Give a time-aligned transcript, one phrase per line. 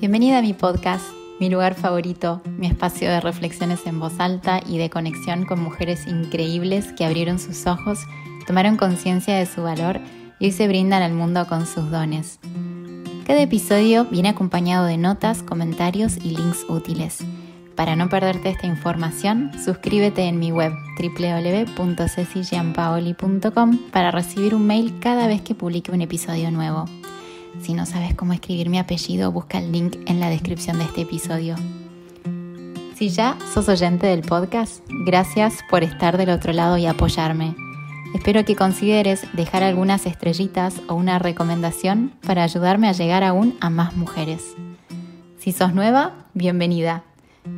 [0.00, 1.04] Bienvenida a mi podcast,
[1.40, 6.06] mi lugar favorito, mi espacio de reflexiones en voz alta y de conexión con mujeres
[6.06, 7.98] increíbles que abrieron sus ojos,
[8.46, 9.98] tomaron conciencia de su valor
[10.38, 12.38] y hoy se brindan al mundo con sus dones.
[13.26, 17.24] Cada episodio viene acompañado de notas, comentarios y links útiles.
[17.74, 25.26] Para no perderte esta información, suscríbete en mi web www.cecilianpaoli.com para recibir un mail cada
[25.26, 26.84] vez que publique un episodio nuevo.
[27.60, 31.02] Si no sabes cómo escribir mi apellido, busca el link en la descripción de este
[31.02, 31.56] episodio.
[32.96, 37.54] Si ya sos oyente del podcast, gracias por estar del otro lado y apoyarme.
[38.14, 43.70] Espero que consideres dejar algunas estrellitas o una recomendación para ayudarme a llegar aún a
[43.70, 44.56] más mujeres.
[45.38, 47.04] Si sos nueva, bienvenida.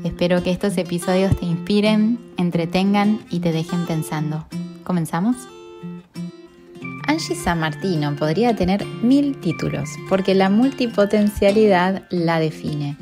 [0.04, 4.46] Espero que estos episodios te inspiren, entretengan y te dejen pensando.
[4.84, 5.36] ¿Comenzamos?
[7.06, 12.96] Angie San Martino podría tener mil títulos, porque la multipotencialidad la define.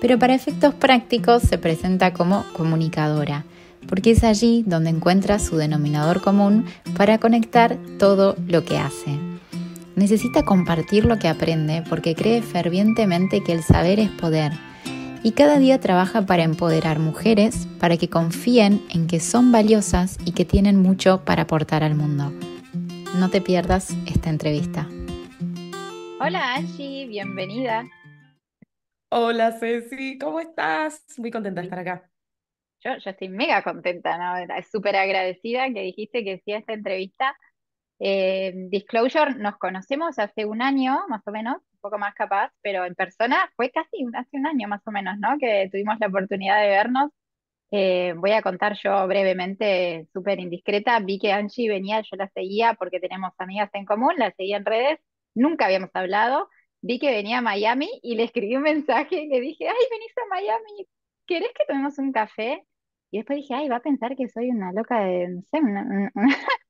[0.00, 3.44] Pero para efectos prácticos se presenta como comunicadora,
[3.88, 9.18] porque es allí donde encuentra su denominador común para conectar todo lo que hace.
[9.96, 14.52] Necesita compartir lo que aprende porque cree fervientemente que el saber es poder
[15.24, 20.32] y cada día trabaja para empoderar mujeres para que confíen en que son valiosas y
[20.32, 22.30] que tienen mucho para aportar al mundo.
[23.14, 24.88] No te pierdas esta entrevista.
[26.18, 27.84] Hola Angie, bienvenida.
[29.08, 31.04] Hola Ceci, ¿cómo estás?
[31.18, 32.10] Muy contenta de estar acá.
[32.80, 34.44] Yo, yo estoy mega contenta, ¿no?
[34.70, 37.36] Súper agradecida que dijiste que sí a esta entrevista.
[38.00, 42.84] Eh, disclosure, nos conocemos hace un año, más o menos, un poco más capaz, pero
[42.84, 45.38] en persona fue casi hace un año más o menos, ¿no?
[45.38, 47.12] Que tuvimos la oportunidad de vernos
[47.70, 51.00] eh, voy a contar yo brevemente, súper indiscreta.
[51.00, 54.64] Vi que Angie venía, yo la seguía porque tenemos amigas en común, la seguía en
[54.64, 55.00] redes,
[55.34, 56.48] nunca habíamos hablado.
[56.80, 60.12] Vi que venía a Miami y le escribí un mensaje y le dije, ay, venís
[60.18, 60.86] a Miami,
[61.26, 62.64] ¿querés que tomemos un café?
[63.10, 66.10] Y después dije, ay, va a pensar que soy una loca de, no sé, una,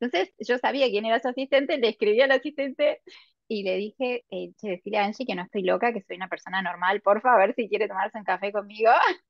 [0.00, 3.00] Entonces yo sabía quién era su asistente, le escribí al asistente
[3.48, 6.28] y le dije, eh, che, decirle a Angie que no estoy loca, que soy una
[6.28, 8.90] persona normal, por favor, si quiere tomarse un café conmigo.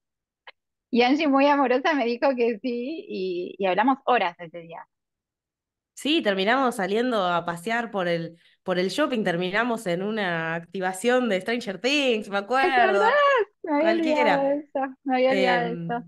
[0.91, 4.87] Y Angie muy amorosa me dijo que sí y, hablamos horas ese día.
[5.95, 11.41] Sí, terminamos saliendo a pasear por el, por el shopping, terminamos en una activación de
[11.41, 13.05] Stranger Things, me acuerdo.
[13.65, 14.55] me había cualquiera.
[14.55, 16.05] Eso, me había em, eso.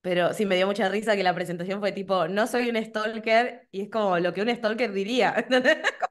[0.00, 3.68] Pero sí, me dio mucha risa que la presentación fue tipo, no soy un stalker,
[3.70, 5.46] y es como lo que un stalker diría.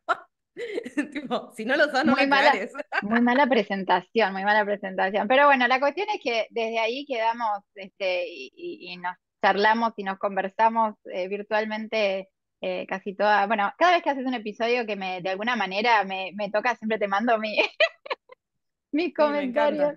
[1.55, 2.53] si no lo son, no muy mala,
[3.01, 5.27] muy mala presentación, muy mala presentación.
[5.27, 10.17] Pero bueno, la cuestión es que desde ahí quedamos este, y, nos charlamos y nos
[10.17, 12.29] conversamos eh, virtualmente
[12.61, 13.45] eh, casi toda.
[13.47, 16.97] Bueno, cada vez que haces un episodio que me de alguna manera me, toca, siempre
[16.97, 17.55] te mando mi,
[18.91, 19.95] mis comentarios.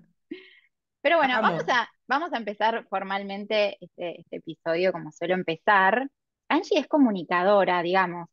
[1.01, 6.07] Pero bueno, vamos a, vamos a empezar formalmente este, este episodio como suelo empezar.
[6.47, 8.27] Angie es comunicadora, digamos.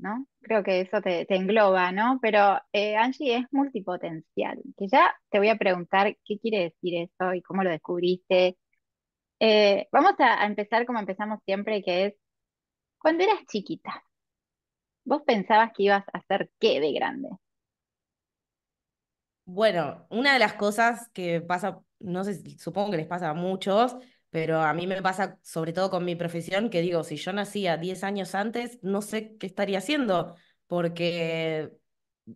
[0.00, 0.26] ¿No?
[0.40, 2.18] Creo que eso te, engloba, ¿no?
[2.22, 7.34] Pero eh, Angie es multipotencial, que ya te voy a preguntar qué quiere decir eso
[7.34, 8.58] y cómo lo descubriste.
[9.40, 12.14] Eh, vamos a, empezar como empezamos siempre, que es,
[12.98, 14.04] cuando eras chiquita,
[15.04, 17.28] ¿vos pensabas que ibas a hacer qué de grande?
[19.44, 23.96] Bueno, una de las cosas que pasa, no sé, supongo que les pasa a muchos,
[24.30, 27.76] pero a mí me pasa sobre todo con mi profesión que digo, si yo nacía
[27.76, 30.36] 10 años antes, no sé qué estaría haciendo,
[30.66, 31.72] porque,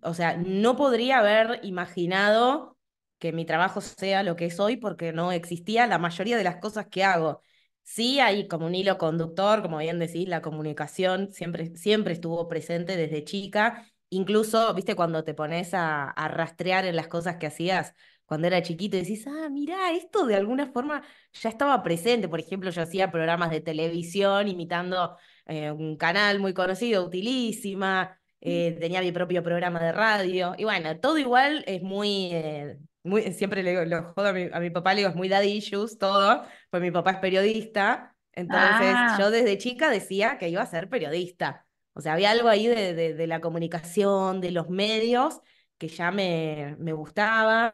[0.03, 2.79] o sea, no podría haber imaginado
[3.19, 6.57] que mi trabajo sea lo que es hoy porque no existía la mayoría de las
[6.57, 7.41] cosas que hago.
[7.83, 12.97] Sí hay como un hilo conductor, como bien decís, la comunicación siempre, siempre estuvo presente
[12.97, 13.87] desde chica.
[14.11, 17.95] Incluso, viste, cuando te pones a, a rastrear en las cosas que hacías,
[18.27, 21.03] cuando era chiquito decís, ah, mira, esto de alguna forma
[21.33, 22.29] ya estaba presente.
[22.29, 28.77] Por ejemplo, yo hacía programas de televisión imitando eh, un canal muy conocido, Utilísima, eh,
[28.81, 30.55] tenía mi propio programa de radio.
[30.57, 34.95] Y bueno, todo igual es muy, eh, muy siempre le lo jodo a mi, papá,
[34.95, 38.15] le digo, es muy daddy issues, todo, pues mi papá es periodista.
[38.33, 39.17] Entonces ah.
[39.19, 41.67] yo desde chica decía que iba a ser periodista.
[41.95, 45.41] O sea, había algo ahí de, de, la comunicación, de los medios,
[45.79, 47.73] que ya me, me gustaba.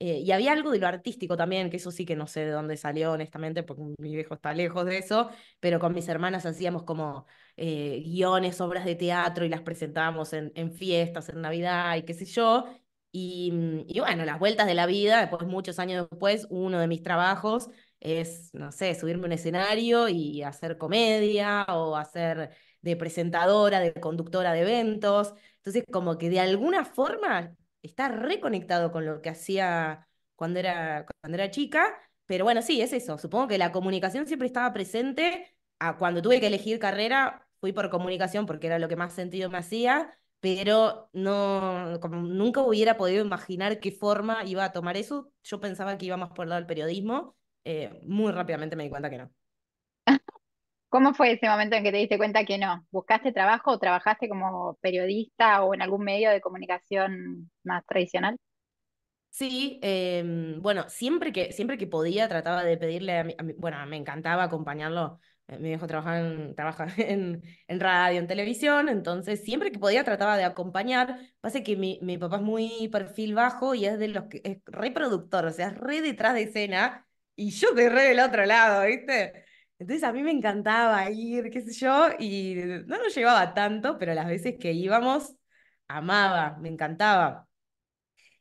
[0.00, 2.52] Eh, y había algo de lo artístico también, que eso sí que no sé de
[2.52, 5.28] dónde salió, honestamente, porque mi viejo está lejos de eso,
[5.58, 10.52] pero con mis hermanas hacíamos como eh, guiones, obras de teatro y las presentábamos en,
[10.54, 12.66] en, fiestas, en Navidad y qué sé yo.
[13.10, 16.86] Y, mm, y, bueno, las vueltas de la vida, después, muchos años después, uno de
[16.86, 17.68] mis trabajos
[18.00, 22.50] es, no sé, subirme a un escenario y hacer comedia o hacer
[22.82, 25.34] de presentadora, de conductora de eventos.
[25.56, 27.56] Entonces, como que de alguna forma
[27.88, 32.92] está reconectado con lo que hacía cuando era, cuando era chica, pero bueno, sí, es
[32.92, 33.18] eso.
[33.18, 35.54] Supongo que la comunicación siempre estaba presente.
[35.80, 39.48] A cuando tuve que elegir carrera, fui por comunicación porque era lo que más sentido
[39.50, 45.32] me hacía, pero no, como nunca hubiera podido imaginar qué forma iba a tomar eso.
[45.44, 47.36] Yo pensaba que iba más por el lado del periodismo.
[47.64, 49.32] Eh, muy rápidamente me di cuenta que no.
[50.88, 52.86] ¿Cómo fue ese momento en que te diste cuenta que no?
[52.90, 58.36] ¿Buscaste trabajo o trabajaste como periodista o en algún medio de comunicación más tradicional?
[59.30, 63.96] Sí, em, bueno, siempre que, siempre que podía trataba de pedirle a mi, bueno, me
[63.96, 65.20] encantaba acompañarlo.
[65.46, 70.36] eh, Mi viejo trabajaba en, trabaja en, radio, en televisión, entonces siempre que podía trataba
[70.36, 71.20] de acompañar.
[71.40, 74.58] Pasa que mi, mi papá es muy perfil bajo y es de los que es
[74.66, 77.06] reproductor, o sea, es re detrás de escena
[77.36, 79.44] y yo estoy re del otro lado, ¿viste?
[79.78, 82.54] Entonces a mí me encantaba ir, qué sé yo, y
[82.86, 85.34] no nos llevaba tanto, pero las veces que íbamos,
[85.88, 87.48] amaba, me encantaba.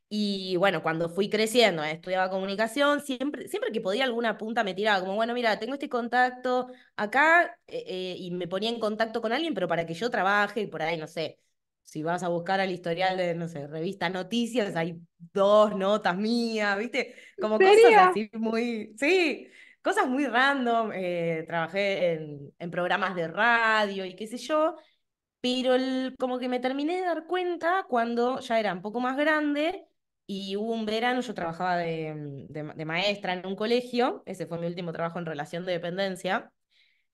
[0.09, 4.73] Y bueno, cuando fui creciendo, eh, estudiaba comunicación, siempre, siempre que podía alguna punta me
[4.73, 9.21] tiraba, como, bueno, mira, tengo este contacto acá, eh, eh, y me ponía en contacto
[9.21, 11.39] con alguien, pero para que yo trabaje, y por ahí, no sé,
[11.83, 14.97] si vas a buscar al historial de, no sé, revista Noticias, hay
[15.33, 17.15] dos notas mías, ¿viste?
[17.35, 19.47] ¿En Como cosas así muy, sí,
[19.87, 24.75] cosas muy random, eh, trabajé en, en programas de radio y qué sé yo,
[25.41, 29.17] pero el- como que me terminé de dar cuenta cuando ya era un poco más
[29.17, 29.85] grande
[30.27, 34.59] y hubo un verano, yo trabajaba de, de, de maestra en un colegio, ese fue
[34.59, 36.51] mi último trabajo en relación de dependencia.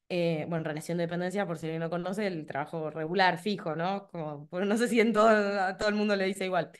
[0.09, 3.75] Eh, bueno, en relación de dependencia, por si alguien no conoce, el trabajo regular, fijo,
[3.75, 4.07] ¿no?
[4.09, 6.71] Como, no sé si en todo, a todo el mundo le dice igual.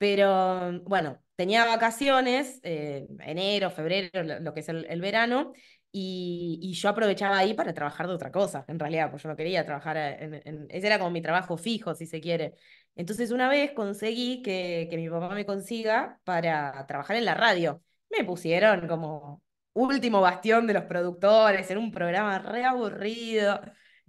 [0.00, 5.52] Pero bueno, tenía vacaciones, eh, enero, febrero, lo, que es el, verano,
[5.92, 9.66] y, yo aprovechaba ahí para trabajar de otra cosa, en realidad, pues yo no quería
[9.66, 12.54] trabajar en, en- ese era como mi trabajo fijo, si se quiere.
[12.94, 17.82] Entonces una vez conseguí que, que mi papá me consiga para trabajar en la radio.
[18.08, 19.42] Me pusieron como
[19.74, 23.60] último bastión de los productores, en un programa re aburrido,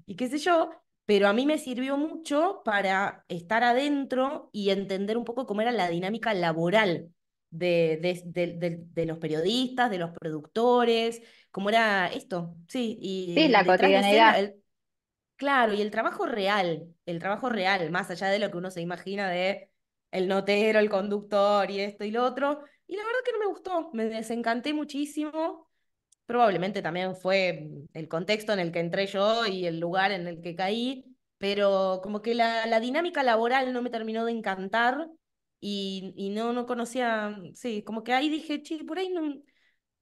[0.06, 0.72] y qué sé yo,
[1.12, 5.72] pero a mí me sirvió mucho para estar adentro y entender un poco cómo era
[5.74, 7.12] la dinámica laboral
[7.50, 11.22] de, de, de- de- de los periodistas, de los productores,
[11.52, 12.98] cómo era esto, sí,
[13.36, 14.36] Sí, y la cotidianidad.
[14.40, 14.64] el,
[15.38, 18.82] claro, y el trabajo real, el trabajo real, más allá de lo que uno se
[18.82, 19.72] imagina de
[20.12, 23.48] el notero, el conductor y esto y lo otro, y la verdad que no me
[23.48, 25.71] gustó, me desencanté muchísimo.
[26.26, 30.28] Probablemente también fue mm, el contexto en el que entré yo y el lugar en
[30.28, 31.06] el que caí,
[31.38, 35.08] pero como que la, la dinámica laboral no me terminó de encantar
[35.60, 39.42] y, y no, no conocía, sí, como que ahí dije, che, por ahí no,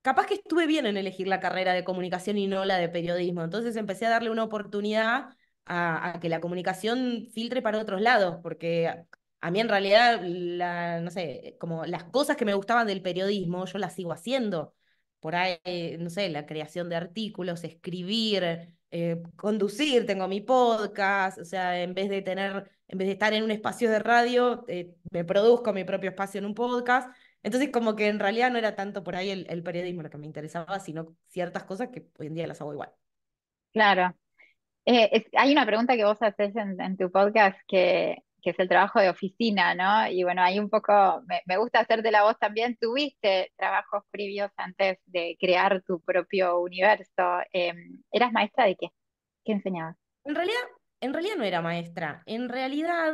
[0.02, 3.44] capaz que estuve bien en elegir la carrera de comunicación y no la de periodismo.
[3.44, 5.30] Entonces empecé a darle una oportunidad
[5.66, 8.94] a, a que la comunicación filtre para otros lados, porque
[9.42, 13.66] a mí en realidad, la, no sé, como las cosas que me gustaban del periodismo,
[13.66, 14.74] yo las sigo haciendo.
[15.20, 15.60] Por ahí,
[16.00, 21.94] no sé, la creación de artículos, escribir, eh, conducir, tengo mi podcast, o sea, en
[21.94, 25.74] vez de tener, en vez de estar en un espacio de radio, eh, me produzco
[25.74, 27.10] mi propio espacio en un podcast.
[27.44, 30.26] Entonces, como que en realidad no era tanto por ahí el, periodismo lo que me
[30.26, 32.92] interesaba, sino ciertas cosas que hoy en día las hago igual.
[33.72, 34.16] Claro.
[34.86, 39.00] Eh, hay una pregunta que vos haces en tu podcast que, que es el trabajo
[39.00, 40.12] de oficina, ¿no?
[40.12, 42.78] Y bueno, ahí un poco me, me gusta hacerte la voz también.
[42.80, 47.42] ¿Tuviste trabajos previos antes de crear tu propio universo?
[47.52, 48.88] Em, ¿eras maestra de qué?
[49.44, 49.96] ¿Qué enseñabas?
[50.24, 50.62] En realidad,
[51.02, 52.24] en realidad no era maestra.
[52.26, 53.14] En realidad,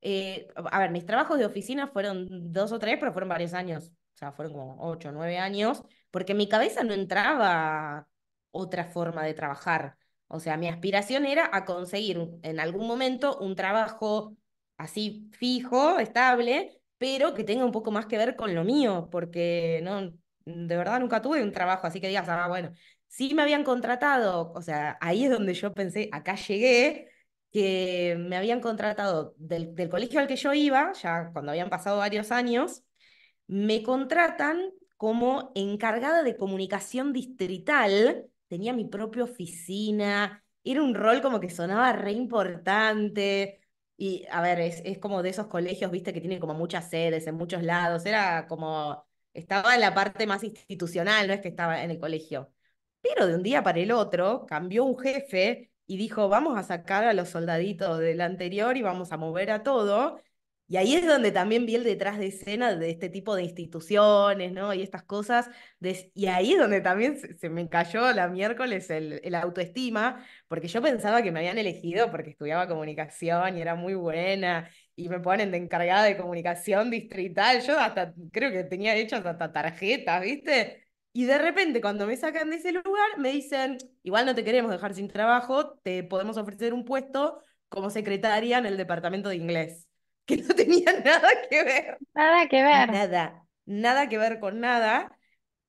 [0.00, 3.92] eh, a ver, mis trabajos de oficina fueron dos o tres, pero fueron varios años.
[4.14, 8.08] O sea, fueron como ocho o nueve años, porque en mi cabeza no entraba
[8.50, 9.96] otra forma de trabajar.
[10.28, 14.36] O sea, mi aspiración era a conseguir en algún momento un trabajo
[14.76, 19.80] así fijo, estable, pero que tenga un poco más que ver con lo mío, porque
[19.82, 20.12] no,
[20.44, 22.72] de verdad nunca tuve un trabajo así que digas, ah, bueno.
[23.08, 27.08] Sí me habían contratado, o sea, ahí es donde yo pensé, acá llegué,
[27.52, 31.98] que me habían contratado del, del colegio al que yo iba, ya cuando habían pasado
[31.98, 32.82] varios años,
[33.46, 41.40] me contratan como encargada de comunicación distrital, tenía mi propia oficina, era un rol como
[41.40, 43.60] que sonaba re importante.
[43.96, 47.26] Y a ver, es, es como de esos colegios, viste, que tienen como muchas sedes
[47.26, 51.82] en muchos lados, era como, estaba en la parte más institucional, no es que estaba
[51.82, 52.52] en el colegio.
[53.00, 57.04] Pero de un día para el otro cambió un jefe y dijo, vamos a sacar
[57.04, 60.20] a los soldaditos del anterior y vamos a mover a todo.
[60.68, 64.52] Y ahí es donde también vi el detrás de escena de este tipo de instituciones,
[64.52, 64.74] ¿no?
[64.74, 65.48] Y estas cosas.
[66.14, 70.66] y ahí es donde también se, se me cayó la miércoles el, el autoestima, porque
[70.68, 75.20] yo pensaba que me habían elegido porque estudiaba comunicación y era muy buena y me
[75.20, 77.60] ponen de encargada de comunicación distrital.
[77.62, 80.84] Yo hasta creo que tenía hechas hasta tarjetas, ¿viste?
[81.12, 84.70] Y de repente, cuando me sacan de ese lugar, me dicen, igual no te queremos
[84.70, 89.88] dejar sin trabajo, te podemos ofrecer un puesto como secretaria en el departamento de inglés,
[90.26, 91.98] que no tenía nada que ver.
[92.14, 92.90] Nada que ver.
[92.90, 95.18] Nada, nada que ver con nada.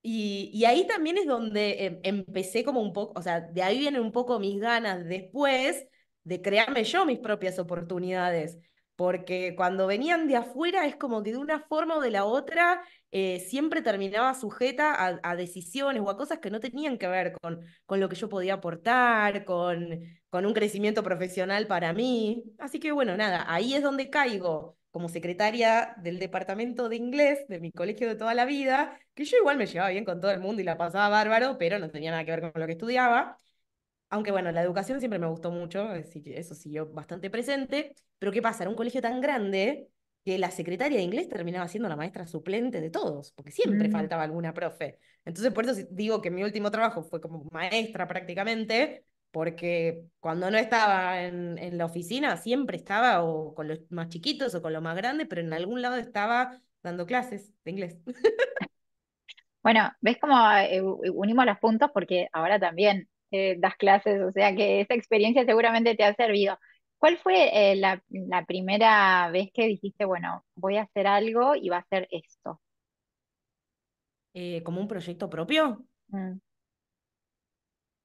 [0.02, 3.80] Y, y ahí también es donde em, empecé como un poco, o sea, de ahí
[3.80, 5.86] vienen un poco mis ganas después
[6.24, 8.58] de crearme yo mis propias oportunidades
[8.98, 12.82] porque cuando venían de afuera es como que de una forma o de la otra
[13.12, 17.62] eh, siempre terminaba sujeta a, decisiones o a cosas que no tenían que ver con,
[17.86, 22.44] con lo que yo podía aportar, con, con un crecimiento profesional para mí.
[22.58, 27.60] Así que bueno, nada, ahí es donde caigo como secretaria del departamento de inglés de
[27.60, 30.40] mi colegio de toda la vida, que yo igual me llevaba bien con todo el
[30.40, 33.38] mundo y la pasaba bárbaro, pero no tenía nada que ver con lo que estudiaba.
[34.10, 37.94] Aunque bueno, la educación siempre me gustó mucho, así que eso siguió bastante presente.
[38.20, 38.64] Pero ¿qué pasa?
[38.64, 39.90] Era un colegio tan grande
[40.28, 43.92] que la secretaria de inglés terminaba siendo la maestra suplente de todos, porque siempre mm.
[43.94, 45.00] faltaba alguna profe.
[45.24, 50.58] Entonces, por eso digo que mi último trabajo fue como maestra prácticamente, porque cuando no
[50.58, 54.82] estaba en, en la oficina, siempre estaba o con los más chiquitos o con los
[54.82, 57.98] más grandes, pero en algún lado estaba dando clases de inglés.
[59.64, 61.90] Bueno, ¿ves cómo eh, unimos los puntos?
[61.94, 66.58] Porque ahora también eh, das clases, o sea que esa experiencia seguramente te ha servido.
[66.98, 68.02] ¿Cuál fue eh, la,
[68.46, 72.60] primera vez que dijiste, bueno, voy a hacer algo y va a ser esto?
[74.34, 75.86] Eh, ¿Como un proyecto propio?
[76.08, 76.40] Mm.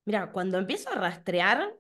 [0.05, 1.75] Mira, cuando empiezo a rastrear,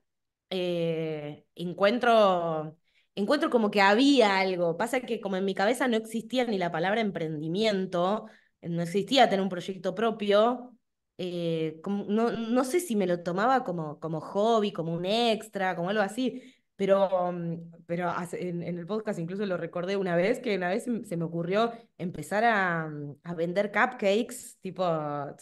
[1.54, 2.76] encuentro,
[3.14, 4.76] encuentro como que había algo.
[4.76, 8.26] Pasa que como en mi cabeza no existía ni la palabra emprendimiento,
[8.62, 10.73] no existía tener un proyecto propio,
[11.19, 15.90] eh, no, no, sé si me lo tomaba como, como hobby, como un extra, como
[15.90, 16.42] algo así,
[16.82, 21.16] pero, mm, pero en, el podcast incluso lo recordé una vez, que una vez se
[21.16, 24.84] me ocurrió empezar a, mm, a vender cupcakes, tipo,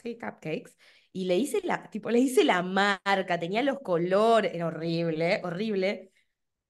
[0.03, 0.77] sí, cupcakes,
[1.15, 6.13] y le hice la, tipo, le hice la marca, tenía los colores, era horrible, horrible,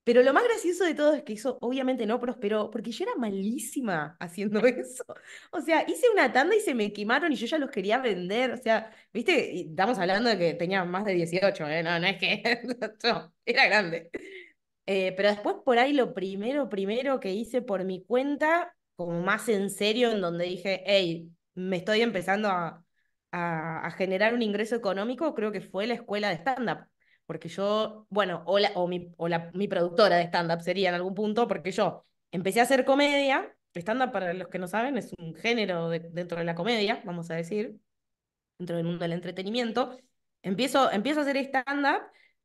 [0.03, 3.15] pero lo más gracioso de todo es que eso obviamente no prosperó, porque yo era
[3.17, 5.05] malísima haciendo eso.
[5.51, 8.51] O sea, hice una tanda y se me quemaron y yo ya los quería vender.
[8.51, 11.83] O sea, viste, estamos hablando de que tenía más de 18, ¿eh?
[11.83, 12.41] No, no es que
[13.45, 14.09] era grande.
[14.93, 19.47] Eh, pero después por ahí lo primero, primero que hice por mi cuenta, como más
[19.47, 22.83] en serio, en donde dije, hey, me estoy empezando a,
[23.97, 26.87] generar un ingreso económico, creo que fue la escuela de stand-up
[27.25, 31.15] porque yo, bueno, o, o, mi, o la, mi productora de stand-up sería en algún
[31.15, 35.35] punto, porque yo empecé a hacer comedia, stand-up para los que no saben es un
[35.35, 37.79] género dentro de la comedia, vamos a decir,
[38.57, 39.97] dentro del mundo del entretenimiento,
[40.41, 42.01] empiezo, empiezo a hacer stand-up,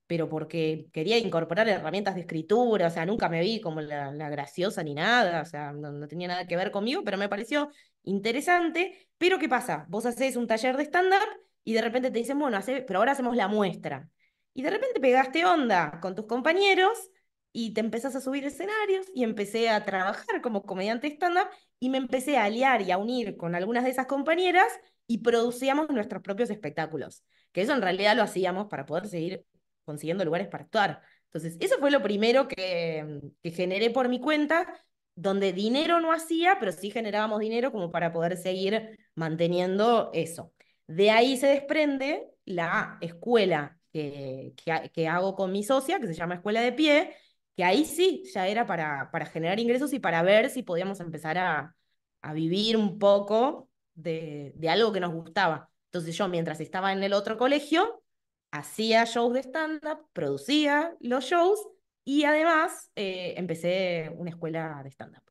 [0.07, 4.83] pero porque quería incorporar herramientas de escritura, o sea, nunca me vi como la, graciosa
[4.83, 7.71] ni nada, o sea, no, tenía nada que ver conmigo, pero me pareció
[8.05, 9.09] interesante.
[9.19, 9.87] Pero ¿qué pasa?
[9.89, 11.29] Vos haces un taller de stand-up
[11.65, 14.09] y de repente te dicen, bueno, pero ahora hacemos la muestra.
[14.55, 17.11] Y de repente pegaste onda con tus compañeros
[17.53, 21.49] y te empezás a subir escenarios y empecé a trabajar como comediante stand-up
[21.81, 24.69] y me empecé a aliar y a unir con algunas de esas compañeras
[25.07, 29.45] y producíamos nuestros propios espectáculos, que eso en realidad lo hacíamos para poder seguir
[29.87, 31.01] consiguiendo lugares para actuar.
[31.33, 34.67] Entonces, eso fue lo primero que, que generé por mi cuenta,
[35.15, 40.53] donde dinero no hacía, pero sí generábamos dinero como para poder seguir manteniendo eso.
[40.87, 46.61] De ahí se desprende la escuela que, hago con mi socia, que se llama Escuela
[46.61, 47.15] de Pie,
[47.57, 51.39] que ahí sí ya era para, para generar ingresos y para ver si podíamos empezar
[51.39, 51.75] a,
[52.21, 55.71] a vivir un poco de, de, algo que nos gustaba.
[55.87, 58.03] Entonces yo mientras estaba en el otro colegio,
[58.51, 61.61] hacía shows de stand-up, producía los shows
[62.05, 65.23] y además eh, empecé una escuela de stand-up.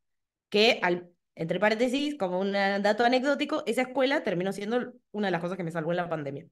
[0.49, 5.41] Que, al, entre paréntesis, como un dato anecdótico, esa escuela terminó siendo una de las
[5.41, 6.45] cosas que me salvó en la pandemia.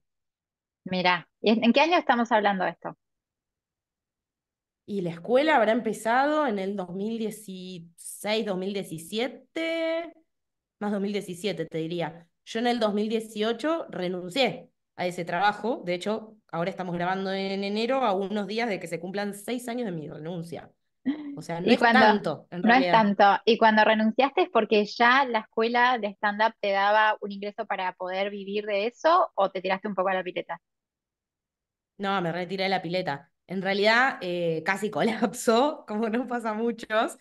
[0.85, 2.97] Mira, ¿en qué año estamos hablando de esto?
[4.85, 10.13] Y la escuela habrá empezado en el 2016, 2017,
[10.79, 12.27] más 2017 te diría.
[12.45, 15.81] Yo en el 2018 renuncié a ese trabajo.
[15.85, 19.67] De hecho, ahora estamos grabando en enero a unos días de que se cumplan seis
[19.67, 20.71] años de mi renuncia.
[21.35, 23.23] O sea, no es tanto, en No es tanto.
[23.45, 27.93] Y cuando renunciaste es porque ya la escuela de stand-up te daba un ingreso para
[27.93, 30.61] poder vivir de eso o te tiraste un poco a la pileta.
[31.97, 33.31] No, me retiré de la pileta.
[33.47, 37.17] En realidad eh, casi colapsó, como nos pasa a muchos,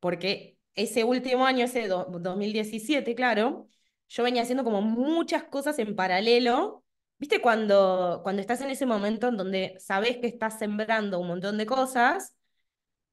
[0.00, 3.68] porque ese último año, ese 2017, claro,
[4.08, 6.81] yo venía haciendo como muchas cosas en paralelo.
[7.22, 11.56] ¿Viste cuando, cuando estás en ese momento en donde sabes que estás sembrando un montón
[11.56, 12.34] de cosas,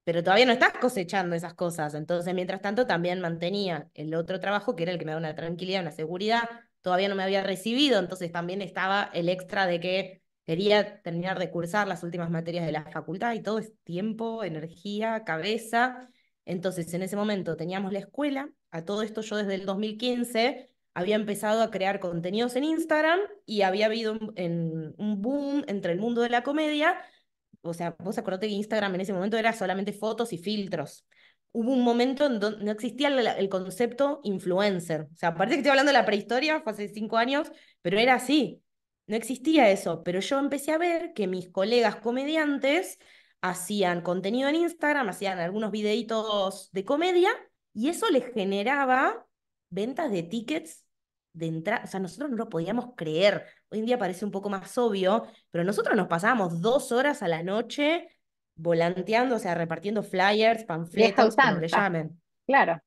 [0.02, 1.94] pero todavía no estás cosechando esas cosas.
[1.94, 5.36] Entonces, mientras tanto, también mantenía el otro trabajo, que era el que me daba una
[5.36, 6.42] tranquilidad, una seguridad.
[6.80, 11.52] Todavía no me había recibido, entonces también estaba el extra de que quería terminar de
[11.52, 16.08] cursar las últimas materias de la facultad y todo es tiempo, energía, cabeza.
[16.44, 21.16] Entonces, en ese momento teníamos la escuela, a todo esto yo desde el 2015 había
[21.16, 26.30] empezado a crear contenidos en Instagram y había habido un, boom entre el mundo de
[26.30, 27.00] la comedia.
[27.62, 31.06] O sea, vos acordate que Instagram en ese momento era solamente fotos y filtros.
[31.52, 35.08] Hubo un momento en donde no existía el, el concepto influencer.
[35.12, 37.50] O sea, parece que estoy hablando de la prehistoria, fue hace cinco años,
[37.82, 38.62] pero era así.
[39.06, 40.02] No existía eso.
[40.04, 42.98] Pero yo empecé a ver que mis colegas comediantes
[43.40, 47.30] hacían contenido en Instagram, hacían algunos videitos de comedia
[47.72, 49.26] y eso les generaba
[49.70, 50.84] ventas de tickets
[51.32, 53.46] de entrada, o sea, nosotros no lo podíamos creer.
[53.70, 57.28] Hoy en día parece un poco más obvio, pero nosotros nos pasábamos dos horas a
[57.28, 58.08] la noche
[58.56, 62.20] volanteando, o sea, repartiendo flyers, panfletos, como le llamen.
[62.46, 62.80] Claro.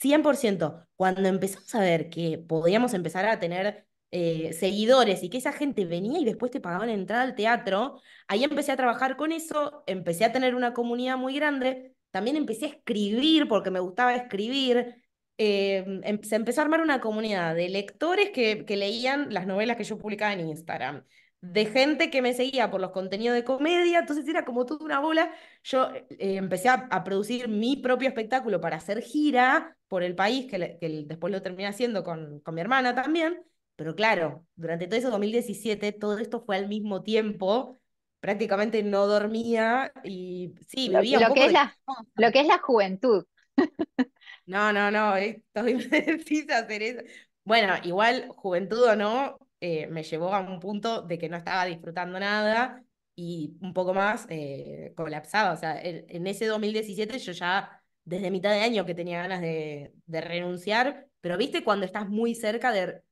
[0.00, 0.86] 100%.
[0.96, 5.84] Cuando empezamos a ver que podíamos empezar a tener eh, seguidores y que esa gente
[5.84, 10.24] venía y después te pagaban entrada al teatro, ahí empecé a trabajar con eso, empecé
[10.24, 15.02] a tener una comunidad muy grande, también empecé a escribir porque me gustaba escribir,
[15.38, 19.76] eh, em, se empezó a armar una comunidad de lectores que, que leían las novelas
[19.76, 21.04] que yo publicaba en Instagram,
[21.40, 25.00] de gente que me seguía por los contenidos de comedia, entonces era como toda una
[25.00, 25.32] bola.
[25.62, 30.78] Yo eh, empecé a, producir mi propio espectáculo para hacer gira por el país, que,
[30.80, 33.42] que después lo terminé haciendo con, con mi hermana también.
[33.76, 37.78] Pero claro, durante todo ese 2017, todo esto fue al mismo tiempo,
[38.20, 41.76] prácticamente no dormía y sí, vivía lo, un poco que es la,
[42.14, 43.24] Lo que es la juventud.
[44.46, 47.00] No, no, no, estoy precisa hacer eso.
[47.44, 51.64] Bueno, igual, juventud o no, eh, me llevó a un punto de que no estaba
[51.64, 52.84] disfrutando nada
[53.16, 55.54] y un poco más eh, colapsado.
[55.54, 59.92] O sea, en, ese 2017 yo ya, desde mitad de año que tenía ganas de,
[60.06, 63.02] de renunciar, pero viste cuando estás muy cerca de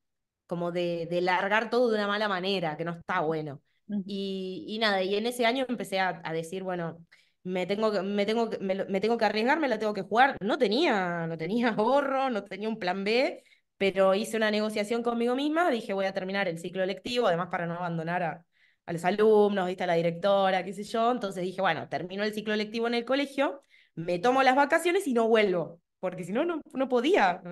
[0.46, 3.62] como de, de, largar todo de una mala manera, que no está bueno.
[4.06, 7.04] Y, y nada, y en ese año empecé a, a decir, bueno,
[7.44, 10.36] me tengo que, me tengo que, me, tengo que arriesgar, me la tengo que jugar.
[10.40, 13.44] No tenía, no tenía ahorro, no tenía un plan B,
[13.76, 17.66] pero hice una negociación conmigo misma, dije voy a terminar el ciclo lectivo, además para
[17.66, 18.46] no abandonar a,
[18.86, 21.12] a los alumnos, viste a la directora, qué sé yo.
[21.12, 23.60] Entonces dije, bueno, termino el ciclo lectivo en el colegio,
[23.94, 27.42] me tomo las vacaciones y no vuelvo, porque si no, no, podía,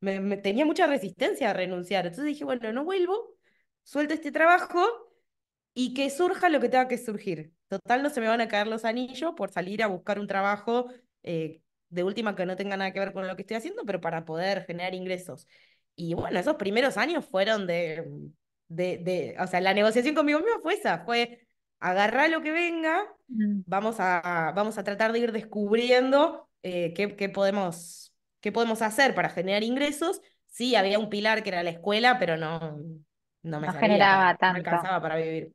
[0.00, 2.06] me, me, tenía mucha resistencia a renunciar.
[2.06, 3.34] Entonces dije, bueno, no vuelvo,
[3.82, 5.11] suelto este trabajo
[5.74, 7.52] y que surja lo que tenga que surgir.
[7.68, 10.88] Total, no se me van a caer los anillos por salir a buscar un trabajo
[11.22, 14.00] eh, de última que no tenga nada que ver con lo que estoy haciendo, pero
[14.00, 15.46] para poder generar ingresos.
[15.94, 18.06] Y bueno, esos primeros años fueron de,
[18.68, 21.46] de, de o sea, la negociación conmigo misma fue esa, fue
[21.80, 23.62] agarrar lo que venga, mm.
[23.66, 29.14] vamos, a, vamos a tratar de ir descubriendo eh, qué, qué, podemos, qué podemos hacer
[29.14, 30.20] para generar ingresos.
[30.46, 32.78] Sí, había un pilar que era la escuela, pero no,
[33.42, 34.58] no me generaba tanto.
[34.58, 35.52] No me alcanzaba para vivir.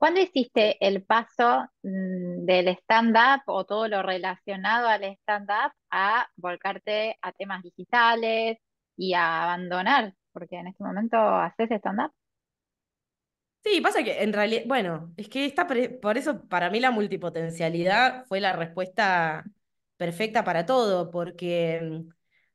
[0.00, 7.18] ¿Cuándo hiciste el paso mm, del stand-up o todo lo relacionado al stand-up a volcarte
[7.22, 8.58] a temas digitales
[8.96, 10.14] y a abandonar?
[10.32, 12.12] Porque en este momento haces stand-up.
[13.62, 18.24] Sí, pasa que en realidad, bueno, es que está por eso para mí la multipotencialidad
[18.26, 19.44] fue la respuesta
[19.98, 22.08] perfecta para todo, porque mm,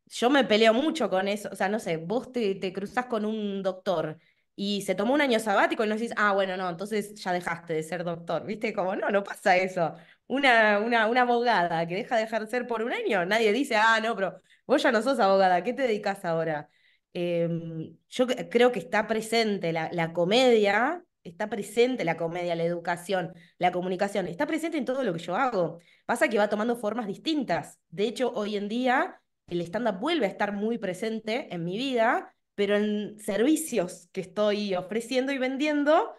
[0.08, 3.24] yo me peleo mucho con eso, o sea, no sé, vos te, te cruzás con
[3.26, 4.18] un doctor
[4.56, 7.74] y se tomó un año sabático y no decís, ah, bueno, no, entonces ya dejaste
[7.74, 8.74] de ser doctor, ¿viste?
[8.74, 9.96] Como, no, no pasa eso.
[10.28, 14.16] Una, una, una abogada que deja de ejercer por un año, nadie dice, ah, no,
[14.16, 16.70] pero vos ya no sos abogada, ¿qué te dedicas ahora?
[17.14, 23.34] Em, yo creo que está presente la, la comedia, está presente la comedia, la educación,
[23.58, 25.80] la comunicación, está presente en todo lo que yo hago.
[26.06, 27.80] Pasa que va tomando formas distintas.
[27.90, 32.35] De hecho, hoy en día el stand-up vuelve a estar muy presente en mi vida
[32.56, 36.14] pero en servicios que estoy ofreciendo y vendiendo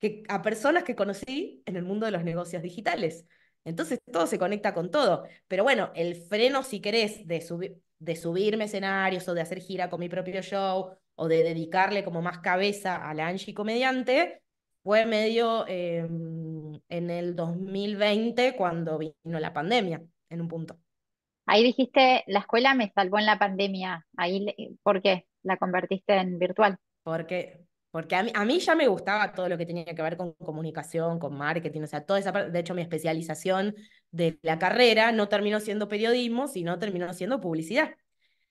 [0.00, 3.26] que, a personas que conocí en el mundo de los negocios digitales.
[3.64, 5.24] Entonces todo se conecta con todo.
[5.46, 9.88] Pero bueno, el freno, si querés, de, subir, de subirme escenarios o de hacer gira
[9.90, 14.42] con mi propio show o de dedicarle como más cabeza a la Angie comediante,
[14.82, 20.78] fue medio em, en el 2020 cuando vino la pandemia, en un punto.
[21.46, 24.06] Ahí dijiste, la escuela me salvó en la pandemia.
[24.16, 24.46] Ahí,
[24.82, 25.26] ¿Por qué?
[25.42, 26.76] La convertiste en virtual?
[27.02, 30.16] Porque, porque a, mí, a mí ya me gustaba todo lo que tenía que ver
[30.16, 33.74] con comunicación, con marketing, o sea, toda esa parte, de hecho mi especialización
[34.10, 37.94] de la carrera no terminó siendo periodismo, sino terminó siendo publicidad.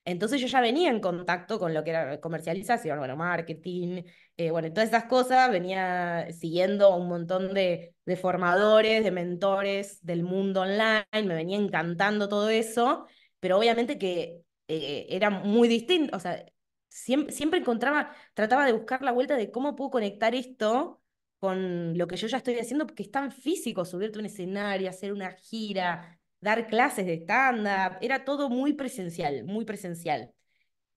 [0.03, 4.03] Entonces yo ya venía en contacto con lo que era comercialización, bueno, marketing,
[4.35, 10.23] eh, bueno, todas esas cosas, venía siguiendo un montón de, de formadores, de mentores del
[10.23, 13.05] mundo online, me venía encantando todo eso,
[13.39, 16.45] pero obviamente que eh, era muy distinto, o sea,
[16.91, 21.01] siempre, siempre encontraba, trataba de buscar la vuelta de cómo puedo conectar esto
[21.39, 24.89] con lo que yo ya estoy haciendo, porque es tan físico subirte a un escenario,
[24.89, 30.33] hacer una gira, dar clases de stand-up, era todo muy presencial, muy presencial.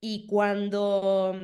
[0.01, 1.35] Y cuando,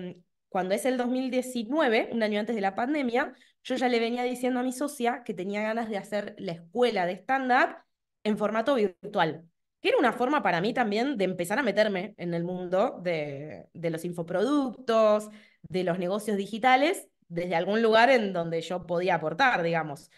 [0.48, 3.32] cuando es el 2019, un año antes de la pandemia,
[3.64, 7.06] yo ya le venía diciendo a mi socia que tenía ganas de hacer la escuela
[7.06, 7.76] de stand-up
[8.24, 9.49] en formato virtual,
[9.80, 13.66] que era una forma para mí también de empezar a meterme en el mundo de,
[13.72, 15.28] de los infoproductos,
[15.62, 20.10] de los negocios digitales, desde algún lugar en donde yo podía aportar, digamos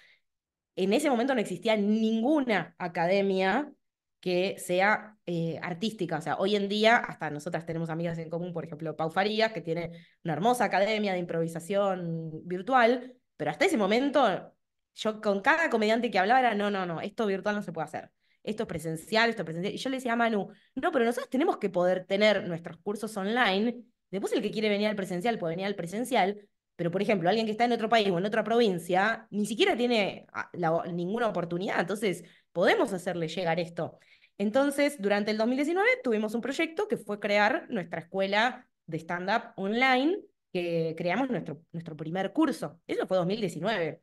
[0.77, 3.73] en ese momento no existía ninguna academia
[4.21, 6.19] que sea eh, artística.
[6.19, 9.53] O sea, hoy en día, hasta nosotras tenemos amigas en común, por ejemplo, Pau Farías,
[9.53, 9.93] que tiene
[10.25, 14.55] una hermosa academia de improvisación virtual, pero hasta ese momento,
[14.95, 17.87] yo con cada comediante que hablaba era, no, no, no, esto virtual no se puede
[17.87, 18.11] hacer.
[18.43, 19.75] Esto es presencial, esto es presencial.
[19.75, 23.17] Y yo le decía a Manu, no, pero nosotros tenemos que poder tener nuestros cursos
[23.17, 23.83] online.
[24.11, 27.47] Después el que quiere venir al presencial puede venir al presencial, pero, por ejemplo, alguien
[27.47, 30.51] que está en otro país o en otra provincia ni siquiera tiene ah,
[30.93, 31.81] ninguna oportunidad.
[31.81, 33.99] Entonces, podemos hacerle llegar esto.
[34.39, 40.19] Entonces, durante el 2019 tuvimos un proyecto que fue crear nuestra escuela de stand-up online,
[40.53, 42.81] que creamos nuestro, nuestro primer curso.
[42.87, 44.01] Eso fue 2019.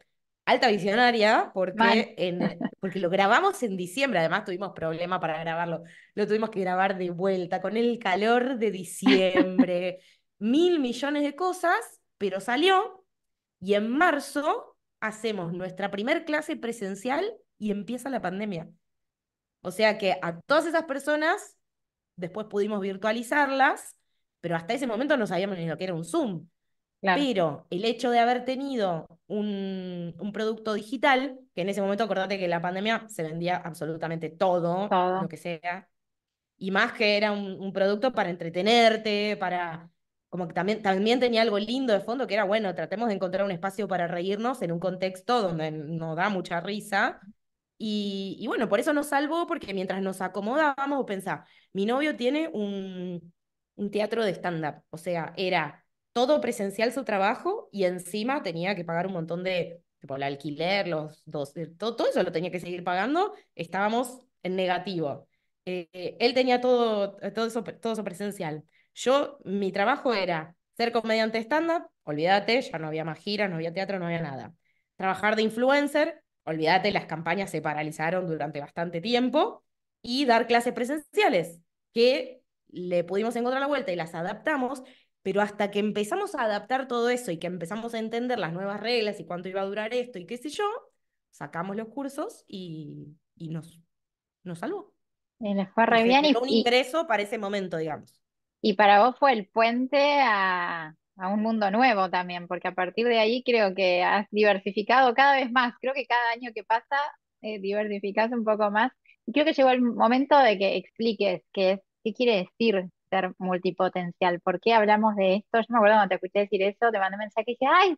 [0.50, 2.40] Alta visionaria, porque, en,
[2.80, 5.84] porque lo grabamos en diciembre, además tuvimos problema para grabarlo.
[6.16, 10.00] Lo tuvimos que grabar de vuelta, con el calor de diciembre,
[10.40, 13.06] mil millones de cosas, pero salió
[13.60, 18.72] y en marzo hacemos nuestra primer clase presencial y empieza la pandemia.
[19.62, 21.58] O sea que a todas esas personas
[22.16, 23.96] después pudimos virtualizarlas,
[24.42, 26.48] pero hasta ese momento no sabíamos ni lo que era un Zoom.
[27.02, 32.38] Pero el hecho de haber tenido un, un, producto digital, que en ese momento acordate
[32.38, 34.90] que la pandemia se vendía absolutamente todo,
[35.22, 35.88] lo que sea,
[36.58, 39.90] y más que era un, un producto para entretenerte, para
[40.30, 43.44] como que también, también tenía algo lindo de fondo, que era, bueno, tratemos de encontrar
[43.46, 47.20] un espacio para reírnos en un contexto donde nos da mucha risa.
[47.78, 52.50] Y, y bueno, por eso nos salvó, porque mientras nos acomodábamos, pensá, mi novio tiene
[52.50, 53.34] un,
[53.76, 55.84] un teatro de stand-up, o sea, era
[56.20, 60.86] todo presencial su trabajo y encima tenía que pagar un montón de, tipo, el alquiler,
[60.86, 65.30] los dos, eh, todo, todo eso lo tenía que seguir pagando, estábamos en negativo.
[65.64, 68.66] Eh, él tenía todo, todo, eso, todo eso presencial.
[68.94, 73.72] Yo, mi trabajo era ser comediante stand-up, olvídate, ya no había más giras, no había
[73.72, 74.54] teatro, no había nada.
[74.98, 79.64] Trabajar de influencer, olvídate, las campañas se paralizaron durante bastante tiempo.
[80.02, 81.62] Y dar clases presenciales,
[81.94, 84.84] que le pudimos encontrar la vuelta y las adaptamos,
[85.22, 88.80] pero hasta que empezamos a adaptar todo eso y que empezamos a entender las nuevas
[88.80, 90.66] reglas y cuánto iba a durar esto y qué sé yo,
[91.30, 93.80] sacamos los cursos y, y nos,
[94.44, 94.94] nos salvó.
[95.40, 96.26] Y les fue re bien.
[96.26, 98.22] Y, un ingreso para ese momento, digamos.
[98.62, 103.20] Y para vos fue el puente a, un mundo nuevo también, porque a partir de
[103.20, 105.74] ahí creo que has diversificado cada vez más.
[105.82, 106.98] Creo que cada año que pasa
[107.42, 108.92] eh, diversificas un poco más.
[109.26, 113.34] Y creo que llegó el momento de que expliques qué es, qué quiere decir ser
[113.38, 114.40] multipotencial.
[114.42, 115.60] ¿Por qué hablamos de esto?
[115.60, 117.98] Yo me acuerdo cuando te escuché decir eso, te mandé un mensaje y dije, ¡ay!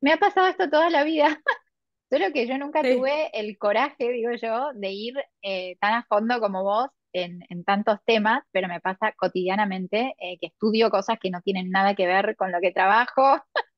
[0.00, 1.26] Me ha pasado esto toda la vida.
[2.10, 6.40] Solo que yo nunca tuve el coraje, digo yo, de ir eh, tan a fondo
[6.40, 11.42] como vos en, tantos temas, pero me pasa cotidianamente eh, que estudio cosas que no
[11.42, 13.22] tienen nada que ver con lo que trabajo.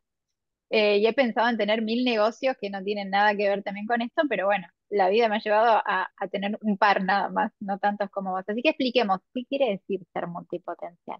[0.73, 3.87] Eh, y he pensado en tener mil negocios que no tienen nada que ver también
[3.87, 7.53] con esto, pero bueno, la vida me ha llevado a, tener un par nada más,
[7.61, 8.45] no tantos como vos.
[8.47, 11.19] Así que expliquemos, ¿qué quiere decir ser multipotencial?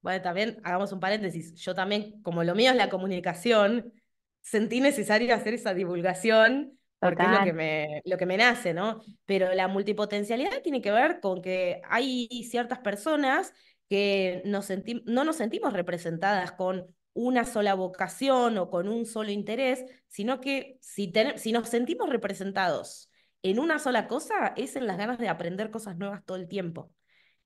[0.00, 1.54] Bueno, también hagamos un paréntesis.
[1.56, 3.92] Yo también, como lo mío es la comunicación,
[4.40, 9.00] sentí necesario hacer esa divulgación porque es lo que, me, lo que me nace, ¿no?
[9.24, 13.52] Pero la multipotencialidad tiene que ver con que hay ciertas personas
[13.88, 14.68] que nos
[15.04, 16.86] no nos sentimos representadas con
[17.18, 23.10] una sola vocación o con un solo interés, sino que si, si nos sentimos representados
[23.42, 26.92] en una sola cosa, es en las ganas de aprender cosas nuevas todo el tiempo.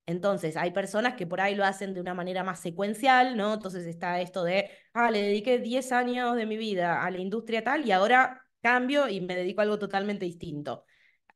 [0.05, 3.53] Entonces, hay personas que por ahí lo hacen de una manera más secuencial, ¿no?
[3.55, 7.63] Entonces está esto de, ah, le dediqué 10 años de mi vida a la industria
[7.63, 10.85] tal y ahora cambio y me dedico a algo totalmente distinto.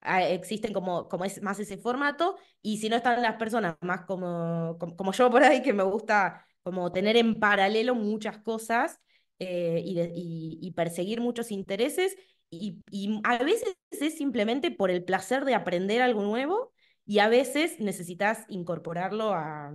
[0.02, 4.02] Ah, existen como, como es más ese formato y si no están las personas más
[4.06, 8.99] como, como, yo por ahí que me gusta como tener en paralelo muchas cosas
[9.39, 12.17] eh, y, perseguir muchos intereses
[12.49, 12.84] y,
[13.23, 16.73] a veces es simplemente por el placer de aprender algo nuevo
[17.06, 19.73] y a veces necesitas incorporarlo a,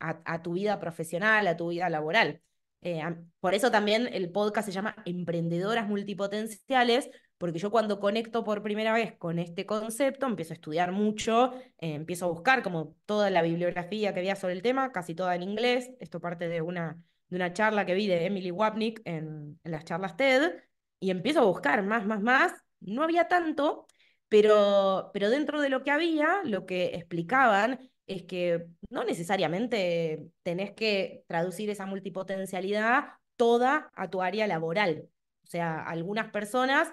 [0.00, 2.42] a, tu vida profesional, a tu vida laboral.
[2.82, 3.02] Eh,
[3.40, 7.08] por eso también el podcast se llama Emprendedoras Multipotenciales,
[7.44, 11.92] porque yo cuando conecto por primera vez con este concepto, empiezo a estudiar mucho, eh,
[11.92, 15.42] empiezo a buscar como toda la bibliografía que había sobre el tema, casi toda en
[15.42, 19.70] inglés, esto parte de una, de una charla que vi de Emily Wapnick en, en
[19.70, 20.54] las charlas TED,
[21.00, 23.86] y empiezo a buscar más, más, más, no había tanto,
[24.30, 30.72] pero, pero dentro de lo que había, lo que explicaban es que no necesariamente tenés
[30.72, 33.04] que traducir esa multipotencialidad
[33.36, 35.10] toda a tu área laboral.
[35.42, 36.90] O sea, algunas personas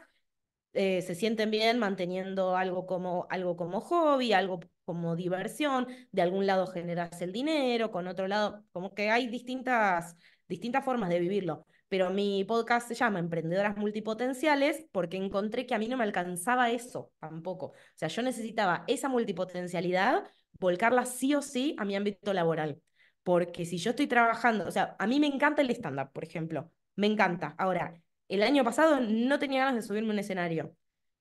[0.73, 6.45] eh, se sienten bien manteniendo algo como, algo como hobby, algo como diversión, de algún
[6.47, 10.15] lado generas el dinero, con otro lado, como que hay distintas,
[10.47, 15.77] distintas formas de vivirlo pero mi podcast se llama Emprendedoras Multipotenciales porque encontré que a
[15.77, 17.65] mí no me alcanzaba eso tampoco.
[17.65, 22.81] O sea, yo necesitaba esa multipotencialidad, volcarla sí o sí a mi ámbito laboral.
[23.23, 26.71] Porque si yo estoy trabajando, o sea, a mí me encanta el stand-up, por ejemplo,
[26.95, 27.55] me encanta.
[27.57, 30.75] Ahora, el año pasado no tenía ganas de subirme a un escenario.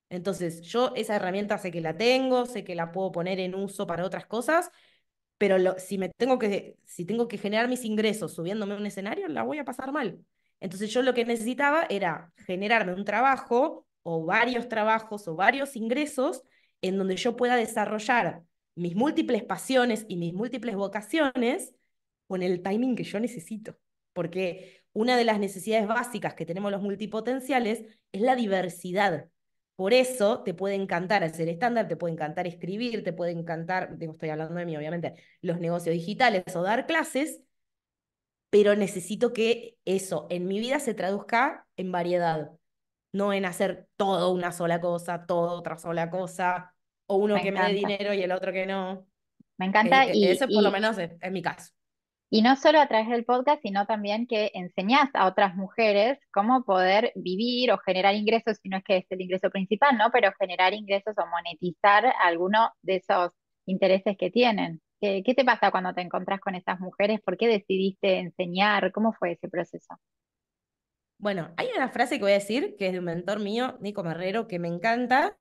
[0.09, 3.87] Entonces, yo esa herramienta sé que la tengo, sé que la puedo poner en uso
[3.87, 4.71] para otras cosas,
[5.39, 9.29] pero si, me tengo que, si tengo que generar mis ingresos subiéndome a un escenario,
[9.29, 10.19] la voy a pasar mal.
[10.61, 16.43] Entonces yo lo que necesitaba era generarme un trabajo o varios trabajos o varios ingresos
[16.83, 18.43] en donde yo pueda desarrollar
[18.75, 21.75] mis múltiples pasiones y mis múltiples vocaciones
[22.27, 23.79] con el timing que yo necesito.
[24.13, 29.29] Porque una de las necesidades básicas que tenemos los multipotenciales es la diversidad.
[29.77, 34.13] Por eso te puede encantar hacer estándar, te puede encantar escribir, te puede encantar, digo,
[34.13, 37.41] estoy hablando de mí, obviamente, los negocios digitales o dar clases,
[38.51, 42.51] pero necesito que eso en mi vida se traduzca en variedad,
[43.13, 46.75] no en hacer todo una sola cosa, todo otra sola cosa,
[47.07, 49.07] o uno que me dé dinero y el otro que no.
[49.57, 50.13] Me encanta.
[50.13, 51.73] y, eso por lo menos es, mi caso.
[52.33, 56.63] Y no solo a través del podcast, sino también que enseñás a otras mujeres cómo
[56.63, 60.13] poder vivir o generar ingresos, si no es que es el ingreso principal, ¿no?
[60.13, 63.33] Pero generar ingresos o monetizar alguno de esos
[63.67, 64.81] intereses que tienen.
[65.01, 67.21] ¿Qué, te pasa cuando te encontrás con estas mujeres?
[67.21, 68.93] ¿Por qué decidiste enseñar?
[68.93, 69.99] ¿Cómo fue ese proceso?
[71.19, 74.05] Bueno, hay una frase que voy a decir, que es de un mentor mío, Nico
[74.05, 75.37] Marrero, que me encanta,